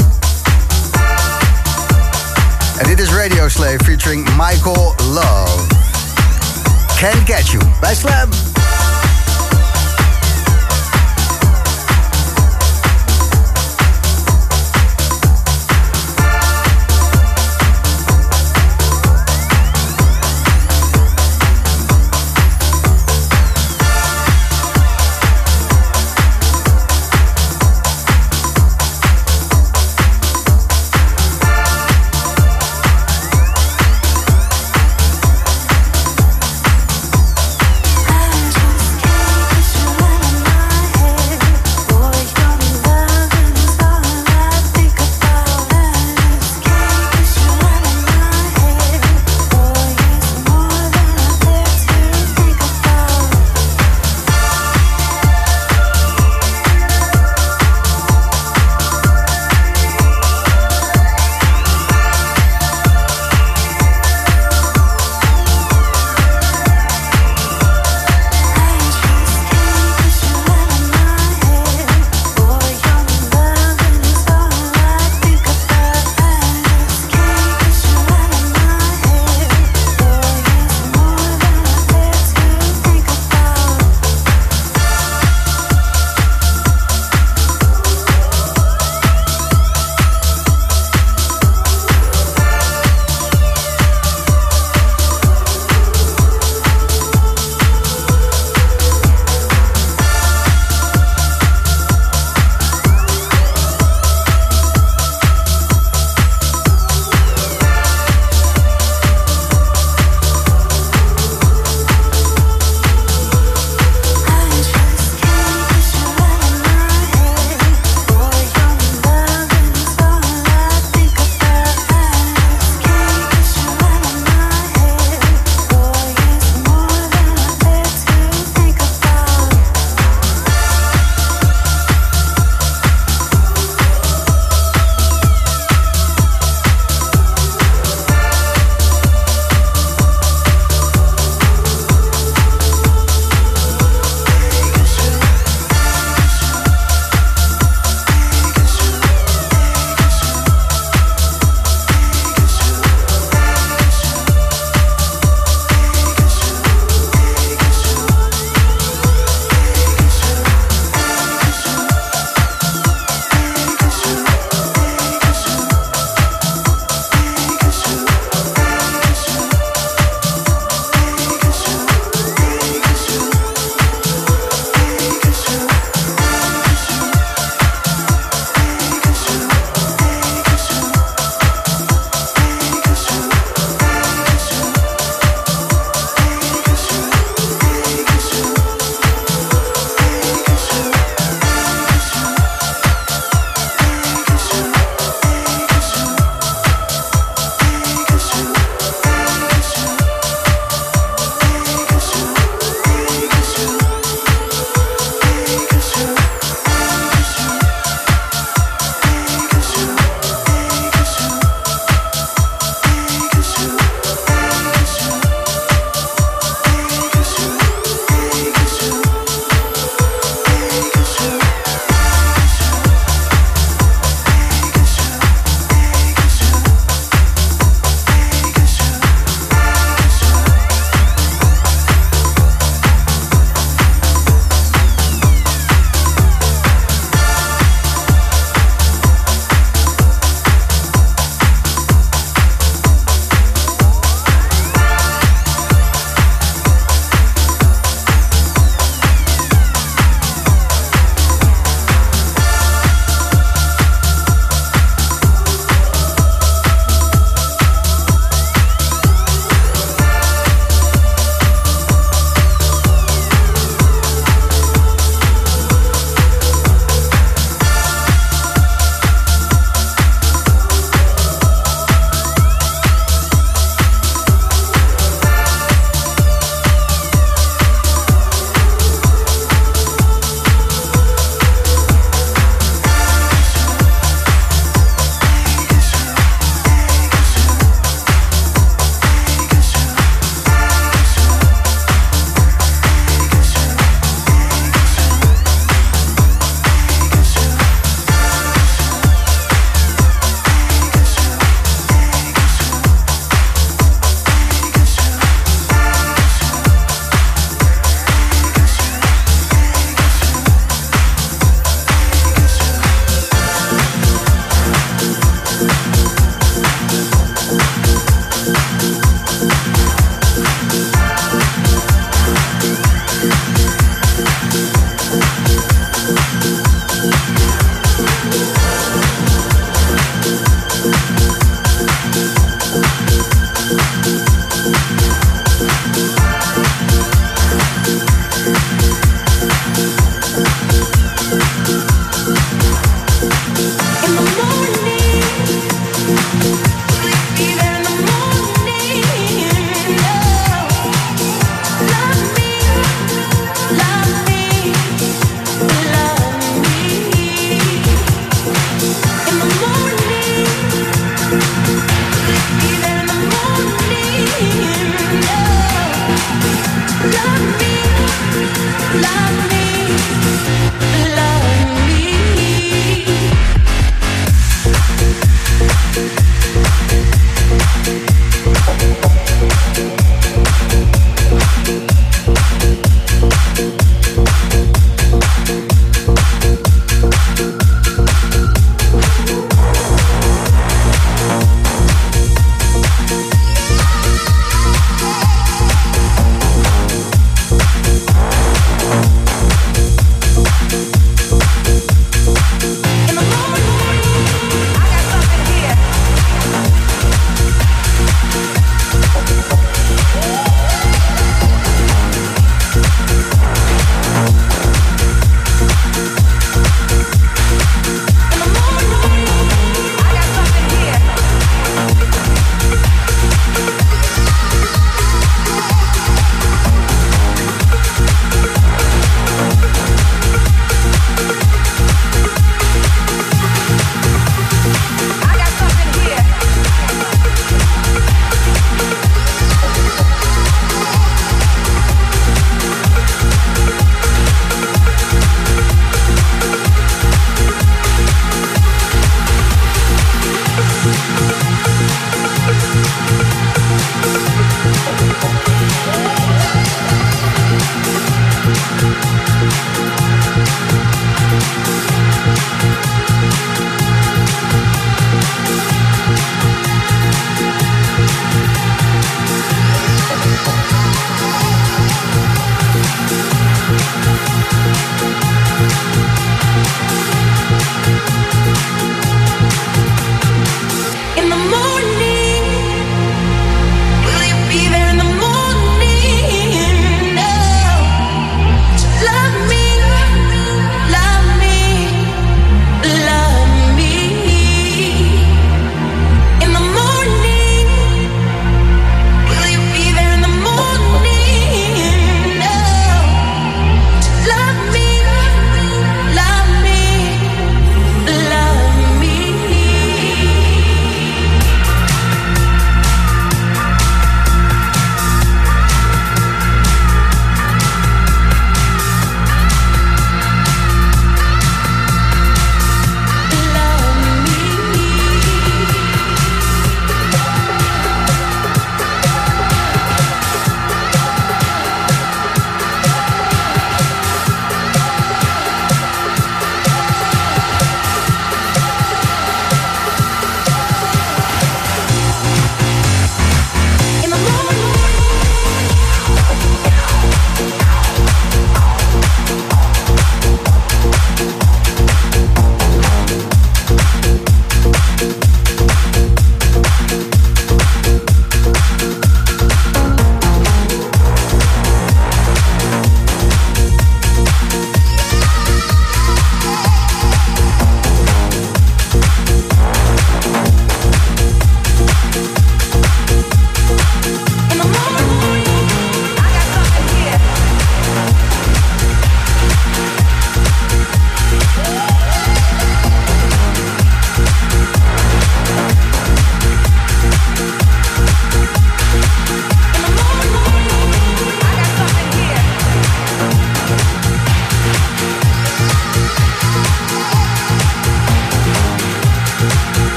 En 2.78 2.88
dit 2.88 3.00
is 3.00 3.10
Radio 3.14 3.50
Slave 3.50 3.84
featuring 3.84 4.30
Michael 4.38 4.96
Love. 5.12 5.66
Can't 7.00 7.26
Get 7.26 7.48
You 7.48 7.64
bij 7.80 7.96
Slam. 7.96 8.49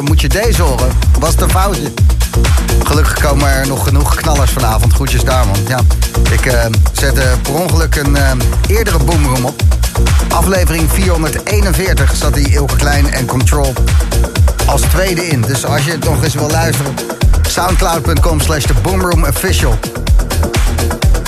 Moet 0.00 0.20
je 0.20 0.28
deze 0.28 0.62
horen. 0.62 0.88
Was 1.18 1.30
het 1.30 1.40
een 1.40 1.50
foutje? 1.50 1.92
Gelukkig 2.84 3.20
komen 3.20 3.48
er 3.48 3.66
nog 3.66 3.84
genoeg 3.84 4.14
knallers 4.14 4.50
vanavond. 4.50 4.92
Groetjes 4.92 5.24
daar, 5.24 5.46
man. 5.46 5.56
Ja, 5.68 5.80
ik 6.30 6.46
uh, 6.46 6.64
zette 6.92 7.22
per 7.42 7.54
ongeluk 7.54 7.94
een 7.96 8.10
uh, 8.10 8.30
eerdere 8.66 8.98
boomroom 8.98 9.44
op. 9.44 9.62
Aflevering 10.28 10.90
441 10.92 12.16
zat 12.16 12.34
die 12.34 12.48
Ilke 12.48 12.76
Klein 12.76 13.12
en 13.12 13.26
Control 13.26 13.72
als 14.66 14.80
tweede 14.80 15.26
in. 15.26 15.40
Dus 15.40 15.64
als 15.64 15.84
je 15.84 15.90
het 15.90 16.04
nog 16.04 16.24
eens 16.24 16.34
wil 16.34 16.50
luisteren... 16.50 16.94
soundcloud.com 17.48 18.40
slash 18.40 18.64
the 18.64 18.74
boomroom 18.82 19.24
official 19.24 19.78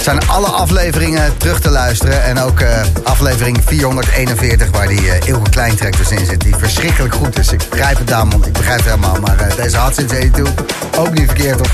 zijn 0.02 0.28
alle 0.28 0.46
afleveringen 0.46 1.36
terug 1.36 1.60
te 1.60 1.70
luisteren. 1.70 2.24
En 2.24 2.38
ook 2.38 2.60
uh, 2.60 2.68
aflevering 3.02 3.58
441, 3.66 4.70
waar 4.70 4.88
die 4.88 5.00
uh, 5.00 5.26
Ilke 5.26 5.50
Kleintrek 5.50 5.96
dus 5.96 6.10
in 6.10 6.26
zit. 6.26 6.40
Die 6.40 6.56
verschrikkelijk 6.56 7.14
goed 7.14 7.38
is. 7.38 7.52
Ik 7.52 7.62
begrijp 7.70 7.98
het, 7.98 8.08
Damon. 8.08 8.44
Ik 8.44 8.52
begrijp 8.52 8.78
het 8.78 8.86
helemaal. 8.86 9.16
Maar 9.20 9.36
uh, 9.40 9.56
deze 9.56 9.76
had 9.76 9.94
sinds 9.94 10.12
82 10.12 10.64
ook 10.98 11.12
niet 11.12 11.26
verkeerd 11.26 11.60
op. 11.60 11.70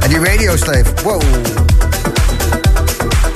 En 0.00 0.08
die 0.08 0.24
Radio 0.24 0.56
Slave, 0.56 0.84
wow. 1.02 1.22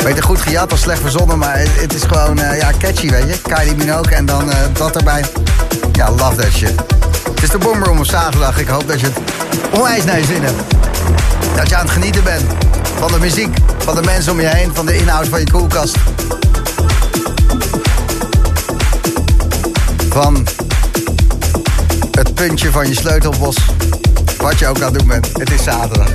Beter 0.05 0.23
goed 0.23 0.40
gejat 0.40 0.70
als 0.70 0.81
slecht 0.81 1.01
verzonnen, 1.01 1.39
maar 1.39 1.59
het, 1.59 1.81
het 1.81 1.94
is 1.94 2.02
gewoon 2.02 2.36
ja, 2.36 2.70
catchy, 2.78 3.11
weet 3.11 3.28
je. 3.28 3.55
Kylie 3.55 3.77
Minogue 3.77 4.15
en 4.15 4.27
dan 4.27 4.51
dat 4.73 4.97
erbij. 4.97 5.24
Ja, 5.93 6.11
love 6.11 6.35
that 6.35 6.52
shit. 6.52 6.74
Het 7.35 7.43
is 7.43 7.51
de 7.51 7.59
Boomroom 7.59 7.98
op 7.98 8.07
zaterdag. 8.07 8.59
Ik 8.59 8.69
hoop 8.69 8.89
dat 8.89 9.01
je 9.01 9.07
het 9.07 9.16
onwijs 9.73 10.05
naar 10.05 10.19
je 10.19 10.24
zin 10.24 10.43
hebt. 10.43 10.62
Dat 11.57 11.69
je 11.69 11.77
aan 11.77 11.85
het 11.85 11.90
genieten 11.90 12.24
bent 12.24 12.44
van 12.98 13.12
de 13.12 13.18
muziek, 13.18 13.56
van 13.78 13.94
de 13.94 14.02
mensen 14.02 14.32
om 14.32 14.40
je 14.40 14.46
heen, 14.46 14.74
van 14.74 14.86
de 14.86 14.96
inhoud 14.96 15.28
van 15.28 15.38
je 15.40 15.50
koelkast. 15.50 15.96
Van 20.08 20.46
het 22.10 22.34
puntje 22.34 22.70
van 22.70 22.88
je 22.88 22.94
sleutelbos. 22.94 23.56
Wat 24.38 24.58
je 24.58 24.66
ook 24.66 24.80
aan 24.80 24.90
het 24.90 24.98
doen 24.98 25.08
bent. 25.08 25.28
Het 25.32 25.50
is 25.50 25.62
zaterdag. 25.62 26.10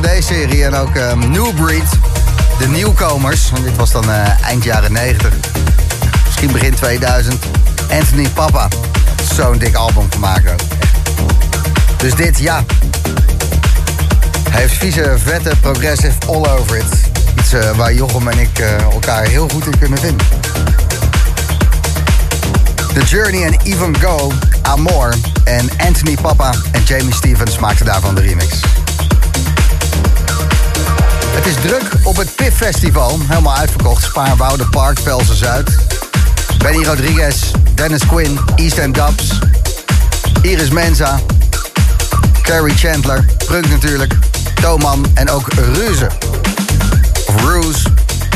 CD-serie 0.00 0.64
en 0.64 0.74
ook 0.74 0.94
um, 0.96 1.30
New 1.30 1.54
Breed, 1.54 1.88
de 2.58 2.68
nieuwkomers. 2.68 3.50
Want 3.50 3.64
dit 3.64 3.76
was 3.76 3.90
dan 3.90 4.04
uh, 4.08 4.44
eind 4.44 4.64
jaren 4.64 4.92
90, 4.92 5.32
misschien 6.24 6.52
begin 6.52 6.74
2000. 6.74 7.44
Anthony 7.90 8.28
Papa, 8.28 8.68
zo'n 9.34 9.58
dik 9.58 9.74
album 9.74 10.06
gemaakt 10.12 10.50
ook. 10.50 10.60
Dus 11.96 12.14
dit, 12.14 12.38
ja. 12.38 12.64
Hij 14.50 14.60
heeft 14.60 14.74
vieze, 14.74 15.14
vette, 15.18 15.52
progressive 15.60 16.16
all 16.26 16.46
over 16.46 16.76
it. 16.76 16.84
Iets 17.38 17.54
uh, 17.54 17.70
waar 17.70 17.94
Jochem 17.94 18.28
en 18.28 18.38
ik 18.38 18.58
uh, 18.58 18.80
elkaar 18.80 19.26
heel 19.26 19.48
goed 19.48 19.66
in 19.66 19.78
kunnen 19.78 19.98
vinden. 19.98 20.26
The 22.94 23.02
Journey 23.04 23.44
en 23.44 23.56
Even 23.62 23.96
Go, 24.00 24.32
Amor 24.62 25.14
en 25.44 25.70
Anthony 25.86 26.16
Papa 26.22 26.54
en 26.72 26.82
Jamie 26.84 27.14
Stevens 27.14 27.58
maakten 27.58 27.86
daarvan 27.86 28.14
de 28.14 28.20
remix. 28.20 28.73
Het 31.34 31.46
is 31.46 31.54
druk 31.54 31.92
op 32.02 32.16
het 32.16 32.34
PIF 32.34 32.54
Festival, 32.54 33.18
helemaal 33.26 33.54
uitverkocht. 33.54 34.04
Spaarwouden 34.04 34.68
Park, 34.70 34.98
Velsen 34.98 35.36
Zuid. 35.36 35.76
Benny 36.58 36.84
Rodriguez, 36.84 37.50
Dennis 37.74 38.06
Quinn, 38.06 38.38
East 38.56 38.78
End 38.78 38.94
Dubs, 38.94 39.38
Iris 40.42 40.70
Menza, 40.70 41.20
Carrie 42.42 42.74
Chandler, 42.74 43.24
Prunk 43.46 43.68
natuurlijk, 43.68 44.14
Toman 44.54 45.06
en 45.14 45.30
ook 45.30 45.52
Ruze. 45.52 46.06
Of 47.26 47.44
Ruse, 47.44 47.88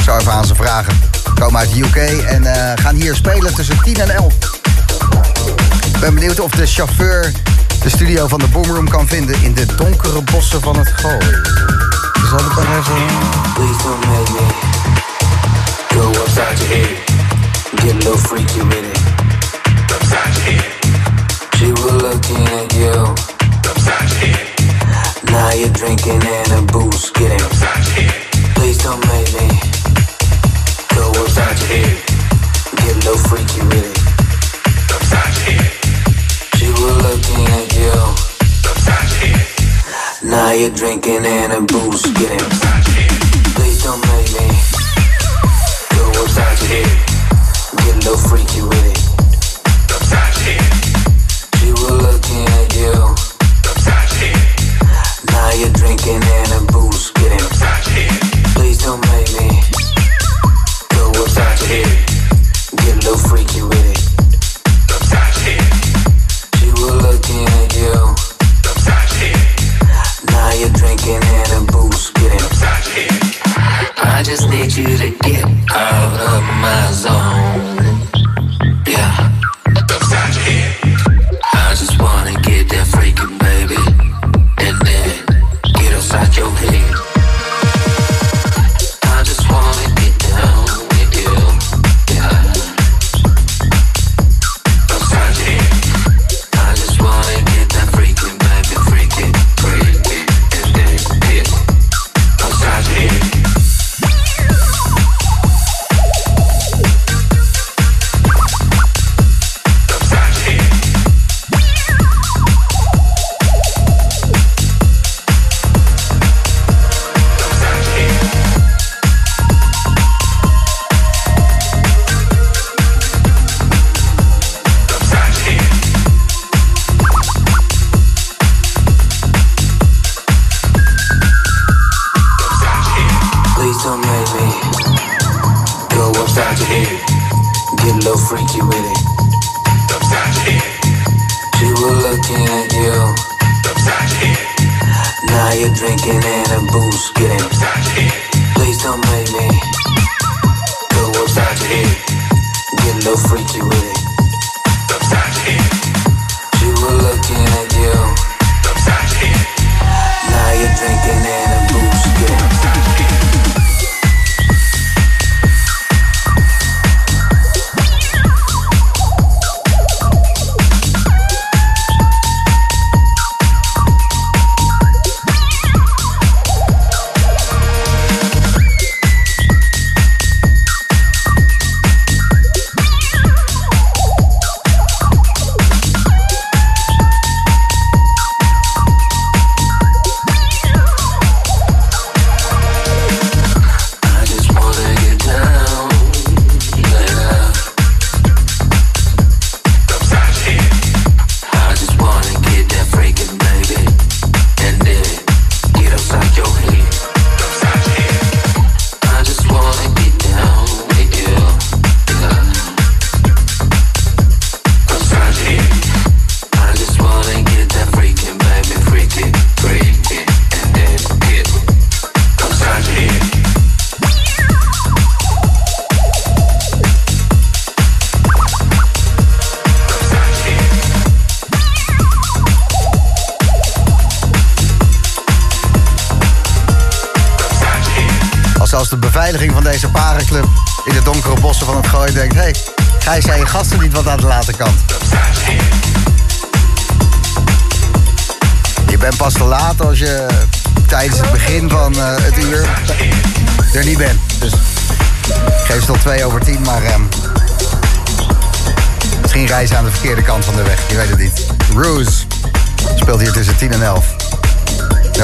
zou 0.05 0.21
even 0.21 0.33
aan 0.33 0.47
ze 0.47 0.55
vragen. 0.55 1.01
Komen 1.35 1.61
uit 1.61 1.73
de 1.73 1.81
UK 1.81 1.97
en 2.27 2.43
uh, 2.43 2.73
gaan 2.75 2.95
hier 2.95 3.15
spelen 3.15 3.55
tussen 3.55 3.79
10 3.83 3.97
en 3.97 4.11
11. 4.11 4.33
Ik 5.95 6.01
ben 6.01 6.15
benieuwd 6.15 6.41
of 6.41 6.51
de 6.51 6.67
chauffeur 6.67 7.33
de 7.83 7.89
studio 7.89 8.27
van 8.29 8.39
de 8.39 8.47
Boomroom 8.47 8.89
kan 8.89 9.09
vinden 9.09 9.43
in 9.43 9.55
de 9.55 9.67
donkere 9.77 10.23
bossen 10.23 10.61
van 10.61 10.79
het 10.79 10.89
Gooi. 10.89 11.78
Dat 12.31 12.41
ik 12.41 12.55
dan 12.55 12.67
even... 12.67 13.07
Please 13.55 13.83
don't 13.83 14.07
make 14.07 14.33
me 14.33 14.47
go 15.95 16.11
upside 16.21 16.59
your 16.59 16.69
head. 16.75 16.97
Get 17.81 17.95
a 17.95 17.99
little 17.99 18.19
freaky 18.19 18.61
with 18.61 18.85
it. 18.85 18.99
Upside 19.95 20.35
your 20.37 20.45
head. 20.49 20.65
She 21.57 21.73
was 21.73 22.03
looking 22.03 22.49
at 22.49 22.75
you. 22.75 22.93
Upside 23.71 24.09
your 24.11 24.21
head. 24.21 24.47
Now 25.31 25.53
you're 25.53 25.73
drinking 25.73 26.23
and 26.23 26.53
a 26.53 26.73
boost 26.73 27.15
getting 27.15 27.41
upside 27.41 27.85
your 27.87 27.95
head. 27.97 28.15
Please 28.57 28.79
don't 28.83 29.01
make 29.09 29.33
me 29.39 29.49
go 30.95 31.11
upside 31.23 31.59
your 31.61 31.71
head. 31.75 31.97
Get 32.77 32.93
a 32.93 32.99
little 33.05 33.19
freaky 33.29 33.61
with 33.71 33.89
it. 33.91 33.99
Upside 34.95 35.35
your 35.39 35.63
head. 35.63 35.73
She 36.59 36.69
was 36.69 36.97
looking 37.07 37.47
at 37.57 37.68
Now 40.39 40.53
you're 40.53 40.71
drinking 40.71 41.27
and 41.27 41.53
a 41.53 41.61
boost 41.61 42.15
getting. 42.15 42.39
Please 43.57 43.83
don't 43.83 44.01
make 44.07 44.33
me 44.39 44.47
go 45.91 46.13
your 46.13 46.29
head. 46.29 47.07
Get 47.79 47.95
a 47.97 48.09
little 48.09 48.17
freaky 48.17 48.63
with 48.63 48.87
it. 48.87 48.98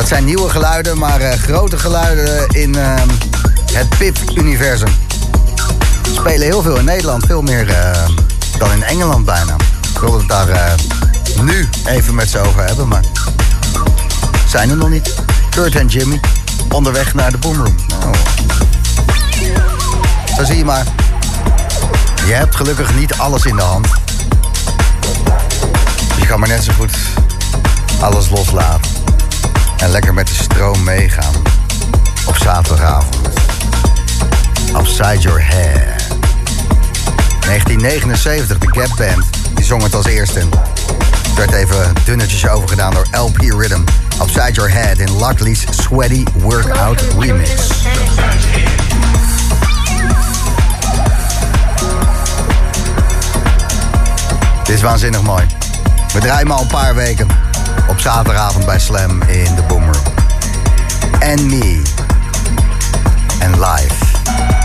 Dat 0.04 0.12
zijn 0.12 0.24
nieuwe 0.24 0.48
geluiden, 0.48 0.98
maar 0.98 1.20
uh, 1.20 1.32
grote 1.32 1.78
geluiden 1.78 2.48
in 2.48 2.74
ehm, 2.74 3.08
het 3.72 3.88
PIP-universum. 3.98 4.88
Spelen 6.12 6.46
heel 6.46 6.62
veel 6.62 6.76
in 6.76 6.84
Nederland, 6.84 7.26
veel 7.26 7.42
meer 7.42 7.76
dan 8.58 8.72
in 8.72 8.82
Engeland 8.82 9.24
bijna. 9.24 9.56
Ik 9.92 9.98
wilde 9.98 10.18
het 10.18 10.28
daar 10.28 10.48
eh, 10.48 10.72
nu 11.40 11.68
even 11.86 12.14
met 12.14 12.30
ze 12.30 12.38
over 12.38 12.64
hebben, 12.64 12.88
maar 12.88 13.04
zijn 14.48 14.70
er 14.70 14.76
nog 14.76 14.88
niet. 14.88 15.14
Kurt 15.50 15.76
en 15.76 15.86
Jimmy, 15.86 16.20
onderweg 16.68 17.14
naar 17.14 17.30
de 17.30 17.38
boomroom. 17.38 17.76
Oh. 18.04 18.12
Zo 20.36 20.44
zie 20.44 20.56
je 20.56 20.64
maar. 20.64 20.84
Je 22.26 22.32
hebt 22.32 22.56
gelukkig 22.56 22.94
niet 22.94 23.14
alles 23.14 23.44
in 23.44 23.56
de 23.56 23.62
hand. 23.62 23.86
Je 26.16 26.26
kan 26.26 26.38
maar 26.38 26.48
net 26.48 26.64
zo 26.64 26.72
goed 26.72 26.96
alles 28.00 28.28
loslaten. 28.28 28.93
En 29.84 29.90
lekker 29.90 30.14
met 30.14 30.26
de 30.26 30.34
stroom 30.34 30.84
meegaan. 30.84 31.34
Op 32.26 32.36
zaterdagavond. 32.36 33.16
Upside 34.76 35.18
your 35.18 35.44
head. 35.44 36.02
1979, 37.40 38.58
de 38.58 38.66
Gap 38.80 38.96
Band. 38.96 39.24
Die 39.54 39.64
zong 39.64 39.82
het 39.82 39.94
als 39.94 40.06
eerste. 40.06 40.38
Er 40.40 40.46
werd 41.36 41.52
even 41.52 41.92
dunnetjes 42.04 42.48
overgedaan 42.48 42.94
door 42.94 43.06
LP 43.12 43.38
Rhythm. 43.38 43.80
Upside 44.22 44.52
Your 44.52 44.70
Head 44.70 44.98
in 44.98 45.26
Luckley's 45.26 45.64
Sweaty 45.70 46.24
Workout 46.34 47.04
Remix. 47.18 47.50
Dit 54.64 54.74
is 54.76 54.82
waanzinnig 54.82 55.22
mooi. 55.22 55.46
We 56.12 56.20
draaien 56.20 56.50
al 56.50 56.60
een 56.60 56.66
paar 56.66 56.94
weken 56.94 57.43
op 57.88 58.00
zaterdagavond 58.00 58.66
bij 58.66 58.78
Slam 58.78 59.22
in 59.22 59.54
de 59.54 59.62
Boomer. 59.68 59.96
And 61.20 61.42
Me. 61.42 61.82
And 63.42 63.56
Live. 63.56 64.63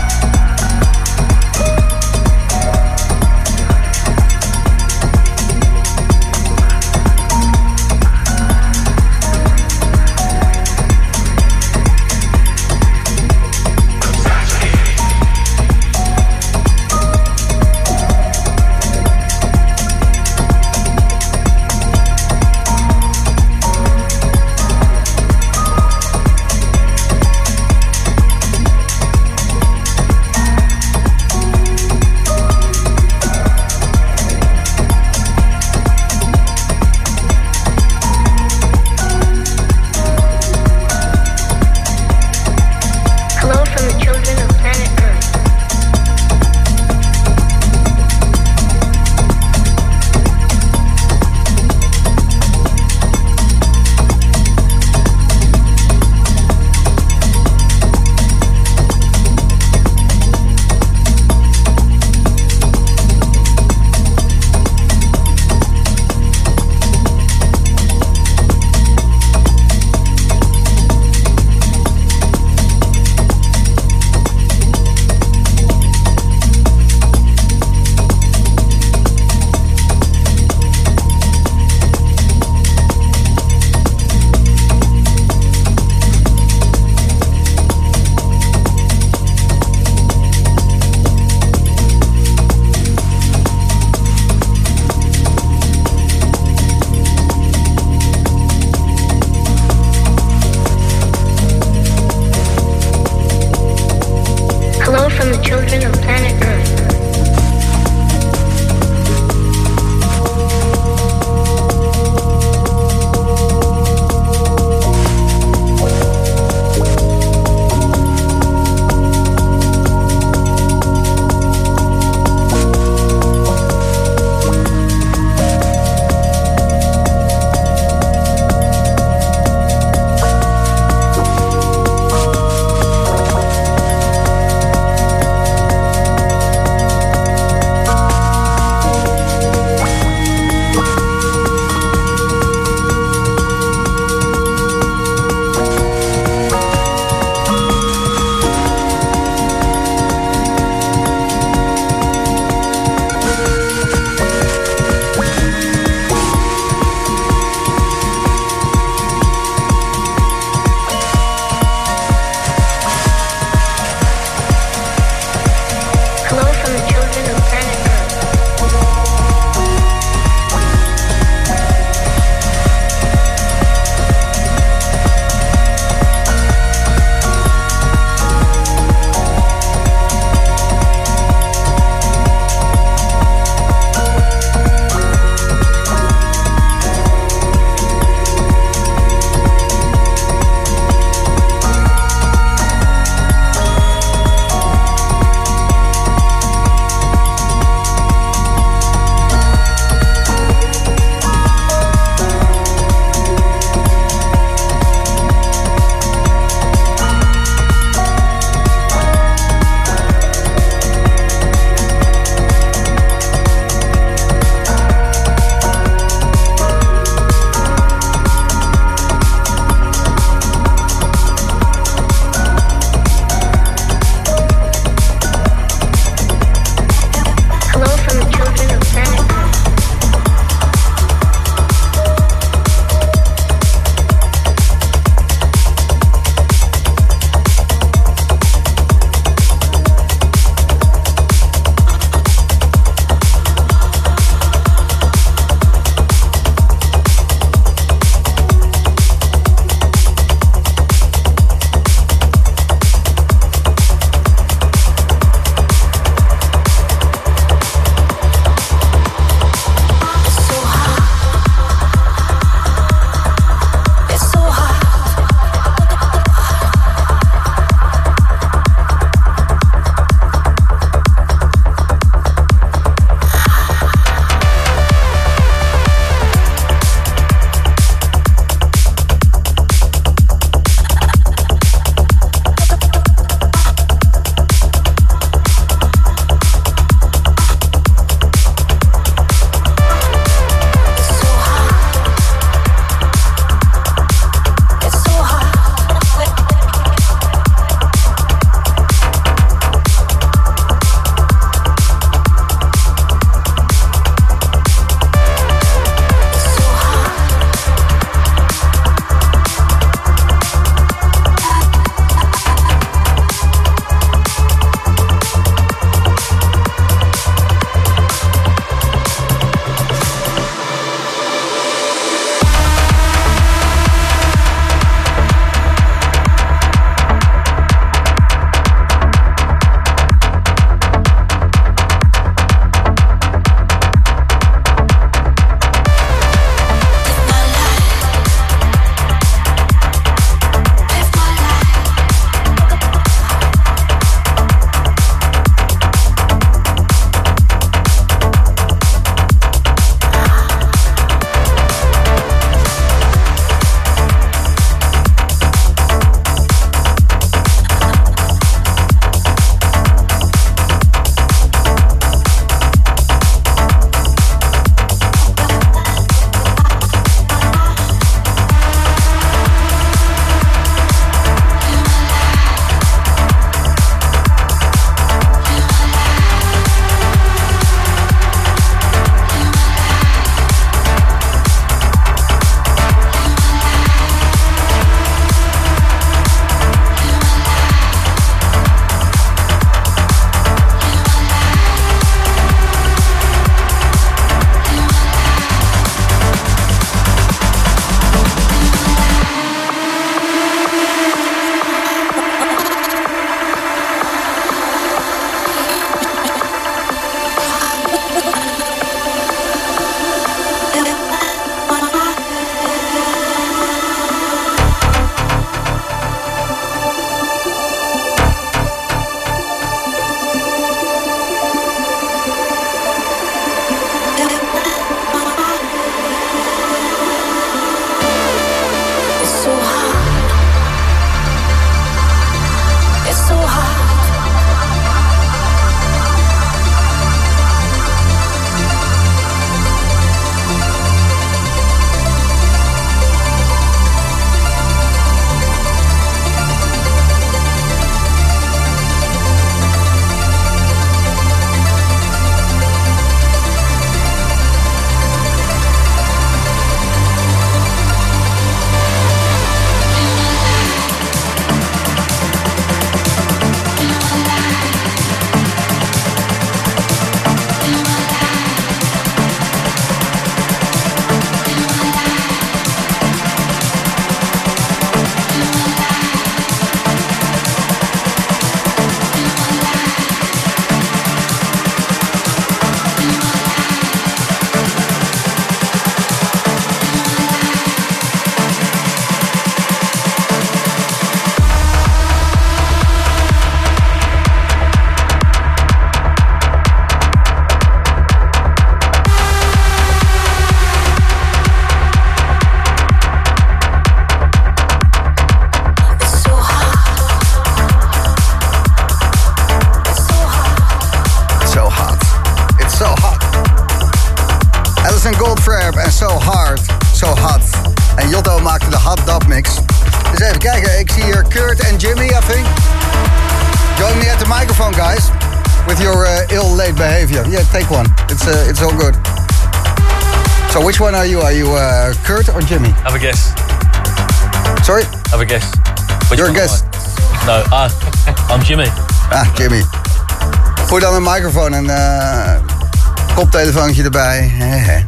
Koptelefoontje 543.80 543.84
erbij. 543.84 544.28
Hè, 544.28 544.56
hè. 544.56 544.84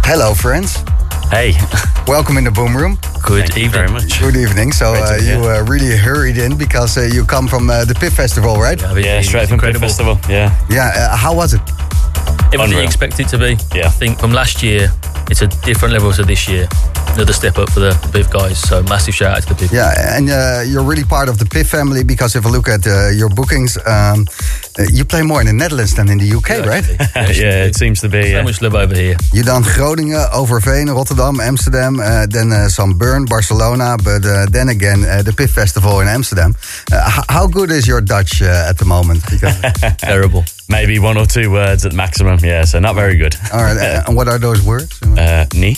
Hello, 0.00 0.34
friends. 0.34 0.72
Hey. 1.28 1.56
Welcome 2.06 2.38
in 2.38 2.44
the 2.44 2.50
boom 2.50 2.76
room. 2.76 2.98
Good 3.22 3.38
Thank 3.46 3.54
you 3.58 3.70
very 3.70 3.90
much. 3.90 4.18
Good 4.20 4.36
evening. 4.36 4.72
So 4.74 4.92
uh, 4.94 5.16
you 5.18 5.40
here. 5.42 5.60
uh, 5.60 5.68
really 5.68 5.96
hurried 5.96 6.36
in 6.36 6.56
because 6.56 6.96
uh, 7.00 7.12
you 7.12 7.24
come 7.24 7.48
from 7.48 7.68
uh, 7.70 7.84
the 7.84 7.94
Pit 7.94 8.12
Festival, 8.12 8.56
right? 8.56 8.80
Yeah, 8.80 8.98
Yeah, 8.98 9.22
straight 9.22 9.48
from 9.48 9.58
Pit. 9.58 9.76
Festival. 9.78 10.18
Yeah. 10.28 10.50
Yeah. 10.68 10.92
Uh, 10.94 11.16
how 11.16 11.34
was 11.34 11.52
it? 11.52 11.60
Everything 12.52 12.60
Unreal. 12.60 12.78
you 12.80 12.84
expect 12.86 13.18
it 13.18 13.28
to 13.28 13.38
be. 13.38 13.56
Yeah. 13.74 13.86
I 13.86 13.90
think 13.98 14.18
from 14.20 14.32
last 14.32 14.62
year, 14.62 14.90
it's 15.30 15.42
a 15.42 15.46
different 15.64 15.92
level 15.92 16.12
to 16.12 16.22
this 16.22 16.46
year. 16.48 16.68
Another 17.14 17.32
step 17.32 17.58
up 17.58 17.70
for 17.70 17.80
the 17.80 17.90
Biv 18.12 18.30
guys. 18.30 18.58
So 18.58 18.82
massive 18.82 19.14
shout 19.14 19.36
out 19.36 19.42
to 19.42 19.54
the 19.54 19.64
Biv. 19.66 19.72
Yeah, 19.72 20.16
and 20.16 20.30
uh, 20.30 20.62
you're 20.64 20.84
really 20.84 21.04
part 21.04 21.28
of 21.28 21.38
the 21.38 21.44
PIF 21.46 21.66
family 21.66 22.04
because 22.04 22.36
if 22.38 22.44
I 22.46 22.50
look 22.50 22.68
at 22.68 22.86
uh, 22.86 23.08
your 23.10 23.30
bookings, 23.30 23.76
um, 23.86 24.26
you 24.92 25.04
play 25.04 25.22
more 25.22 25.40
in 25.40 25.46
the 25.46 25.52
Netherlands 25.52 25.94
than 25.94 26.08
in 26.08 26.18
the 26.18 26.30
UK, 26.36 26.50
right? 26.66 26.84
yeah, 27.36 27.64
it 27.64 27.74
seems 27.76 28.00
to 28.00 28.08
be. 28.08 28.22
So 28.22 28.28
Yeah. 28.28 28.42
much 28.44 28.60
love 28.62 28.74
over 28.74 28.94
here. 28.94 29.16
You 29.32 29.42
done 29.42 29.62
Groningen, 29.62 30.20
Overveen, 30.32 30.88
Rotterdam, 30.94 31.40
Amsterdam, 31.40 31.98
uh, 32.00 32.26
then 32.26 32.52
uh, 32.52 32.68
some 32.68 32.94
Bern, 32.98 33.24
Barcelona, 33.24 33.96
but 34.02 34.24
uh, 34.24 34.46
then 34.50 34.68
again 34.68 35.04
uh, 35.04 35.22
the 35.22 35.32
Piff 35.32 35.50
festival 35.50 36.00
in 36.00 36.08
Amsterdam. 36.08 36.54
Uh, 36.92 37.22
how 37.28 37.46
good 37.46 37.70
is 37.70 37.86
your 37.86 38.00
Dutch 38.00 38.42
uh, 38.42 38.68
at 38.70 38.76
the 38.78 38.84
moment? 38.84 39.22
Because, 39.30 39.56
Terrible. 39.98 40.44
Maybe 40.68 40.98
one 40.98 41.16
or 41.16 41.26
two 41.26 41.50
words 41.50 41.84
at 41.86 41.92
maximum. 41.92 42.38
Yeah, 42.42 42.64
so 42.64 42.78
not 42.80 42.94
very 42.94 43.16
good. 43.16 43.34
all 43.52 43.62
right, 43.62 43.76
uh, 43.76 44.02
and 44.06 44.16
what 44.16 44.28
are 44.28 44.38
those 44.38 44.62
words? 44.62 45.00
Uh, 45.16 45.46
nee. 45.54 45.76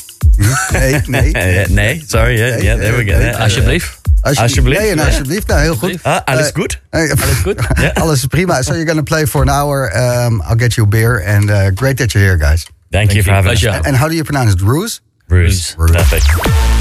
nee, 0.72 1.00
nee. 1.08 1.66
Nee. 1.70 2.02
Sorry. 2.06 2.36
Yeah, 2.38 2.58
yeah. 2.60 2.76
There 2.76 2.96
we 2.96 3.04
go. 3.04 3.16
nee. 3.18 3.24
Yeah. 3.26 3.38
Alsjeblieft. 3.44 3.97
Alsjeblieft, 4.36 4.80
Nee, 4.80 5.00
alsjeblieft. 5.04 5.46
Nou, 5.46 5.60
heel 5.60 5.74
goed. 5.74 5.98
Ah, 6.02 6.20
alles 6.24 6.46
Uh, 6.48 6.54
goed? 6.54 6.80
Hey, 6.90 7.10
Alles 7.10 7.36
goed? 7.42 7.60
Ja. 7.80 7.90
Alles 8.02 8.18
is 8.18 8.26
prima. 8.26 8.62
So 8.62 8.72
you're 8.72 8.84
going 8.84 9.04
to 9.04 9.14
play 9.14 9.26
for 9.26 9.42
an 9.42 9.48
hour. 9.50 9.90
Um, 9.96 10.42
I'll 10.42 10.56
get 10.58 10.74
you 10.74 10.86
a 10.86 10.88
beer. 10.88 11.22
And 11.26 11.50
uh, 11.50 11.70
great 11.74 11.96
that 11.96 12.12
you're 12.12 12.24
here, 12.24 12.36
guys. 12.38 12.66
Thank, 12.90 13.12
you 13.12 13.22
for 13.22 13.32
having 13.32 13.52
us. 13.52 13.60
Pleasure. 13.60 13.86
And 13.86 13.96
how 13.96 14.08
do 14.08 14.14
you 14.14 14.24
pronounce 14.24 14.52
it? 14.52 14.60
Ruse? 14.60 15.00
Bruce. 15.28 15.74
Bruce. 15.76 15.92
Perfect. 15.96 16.78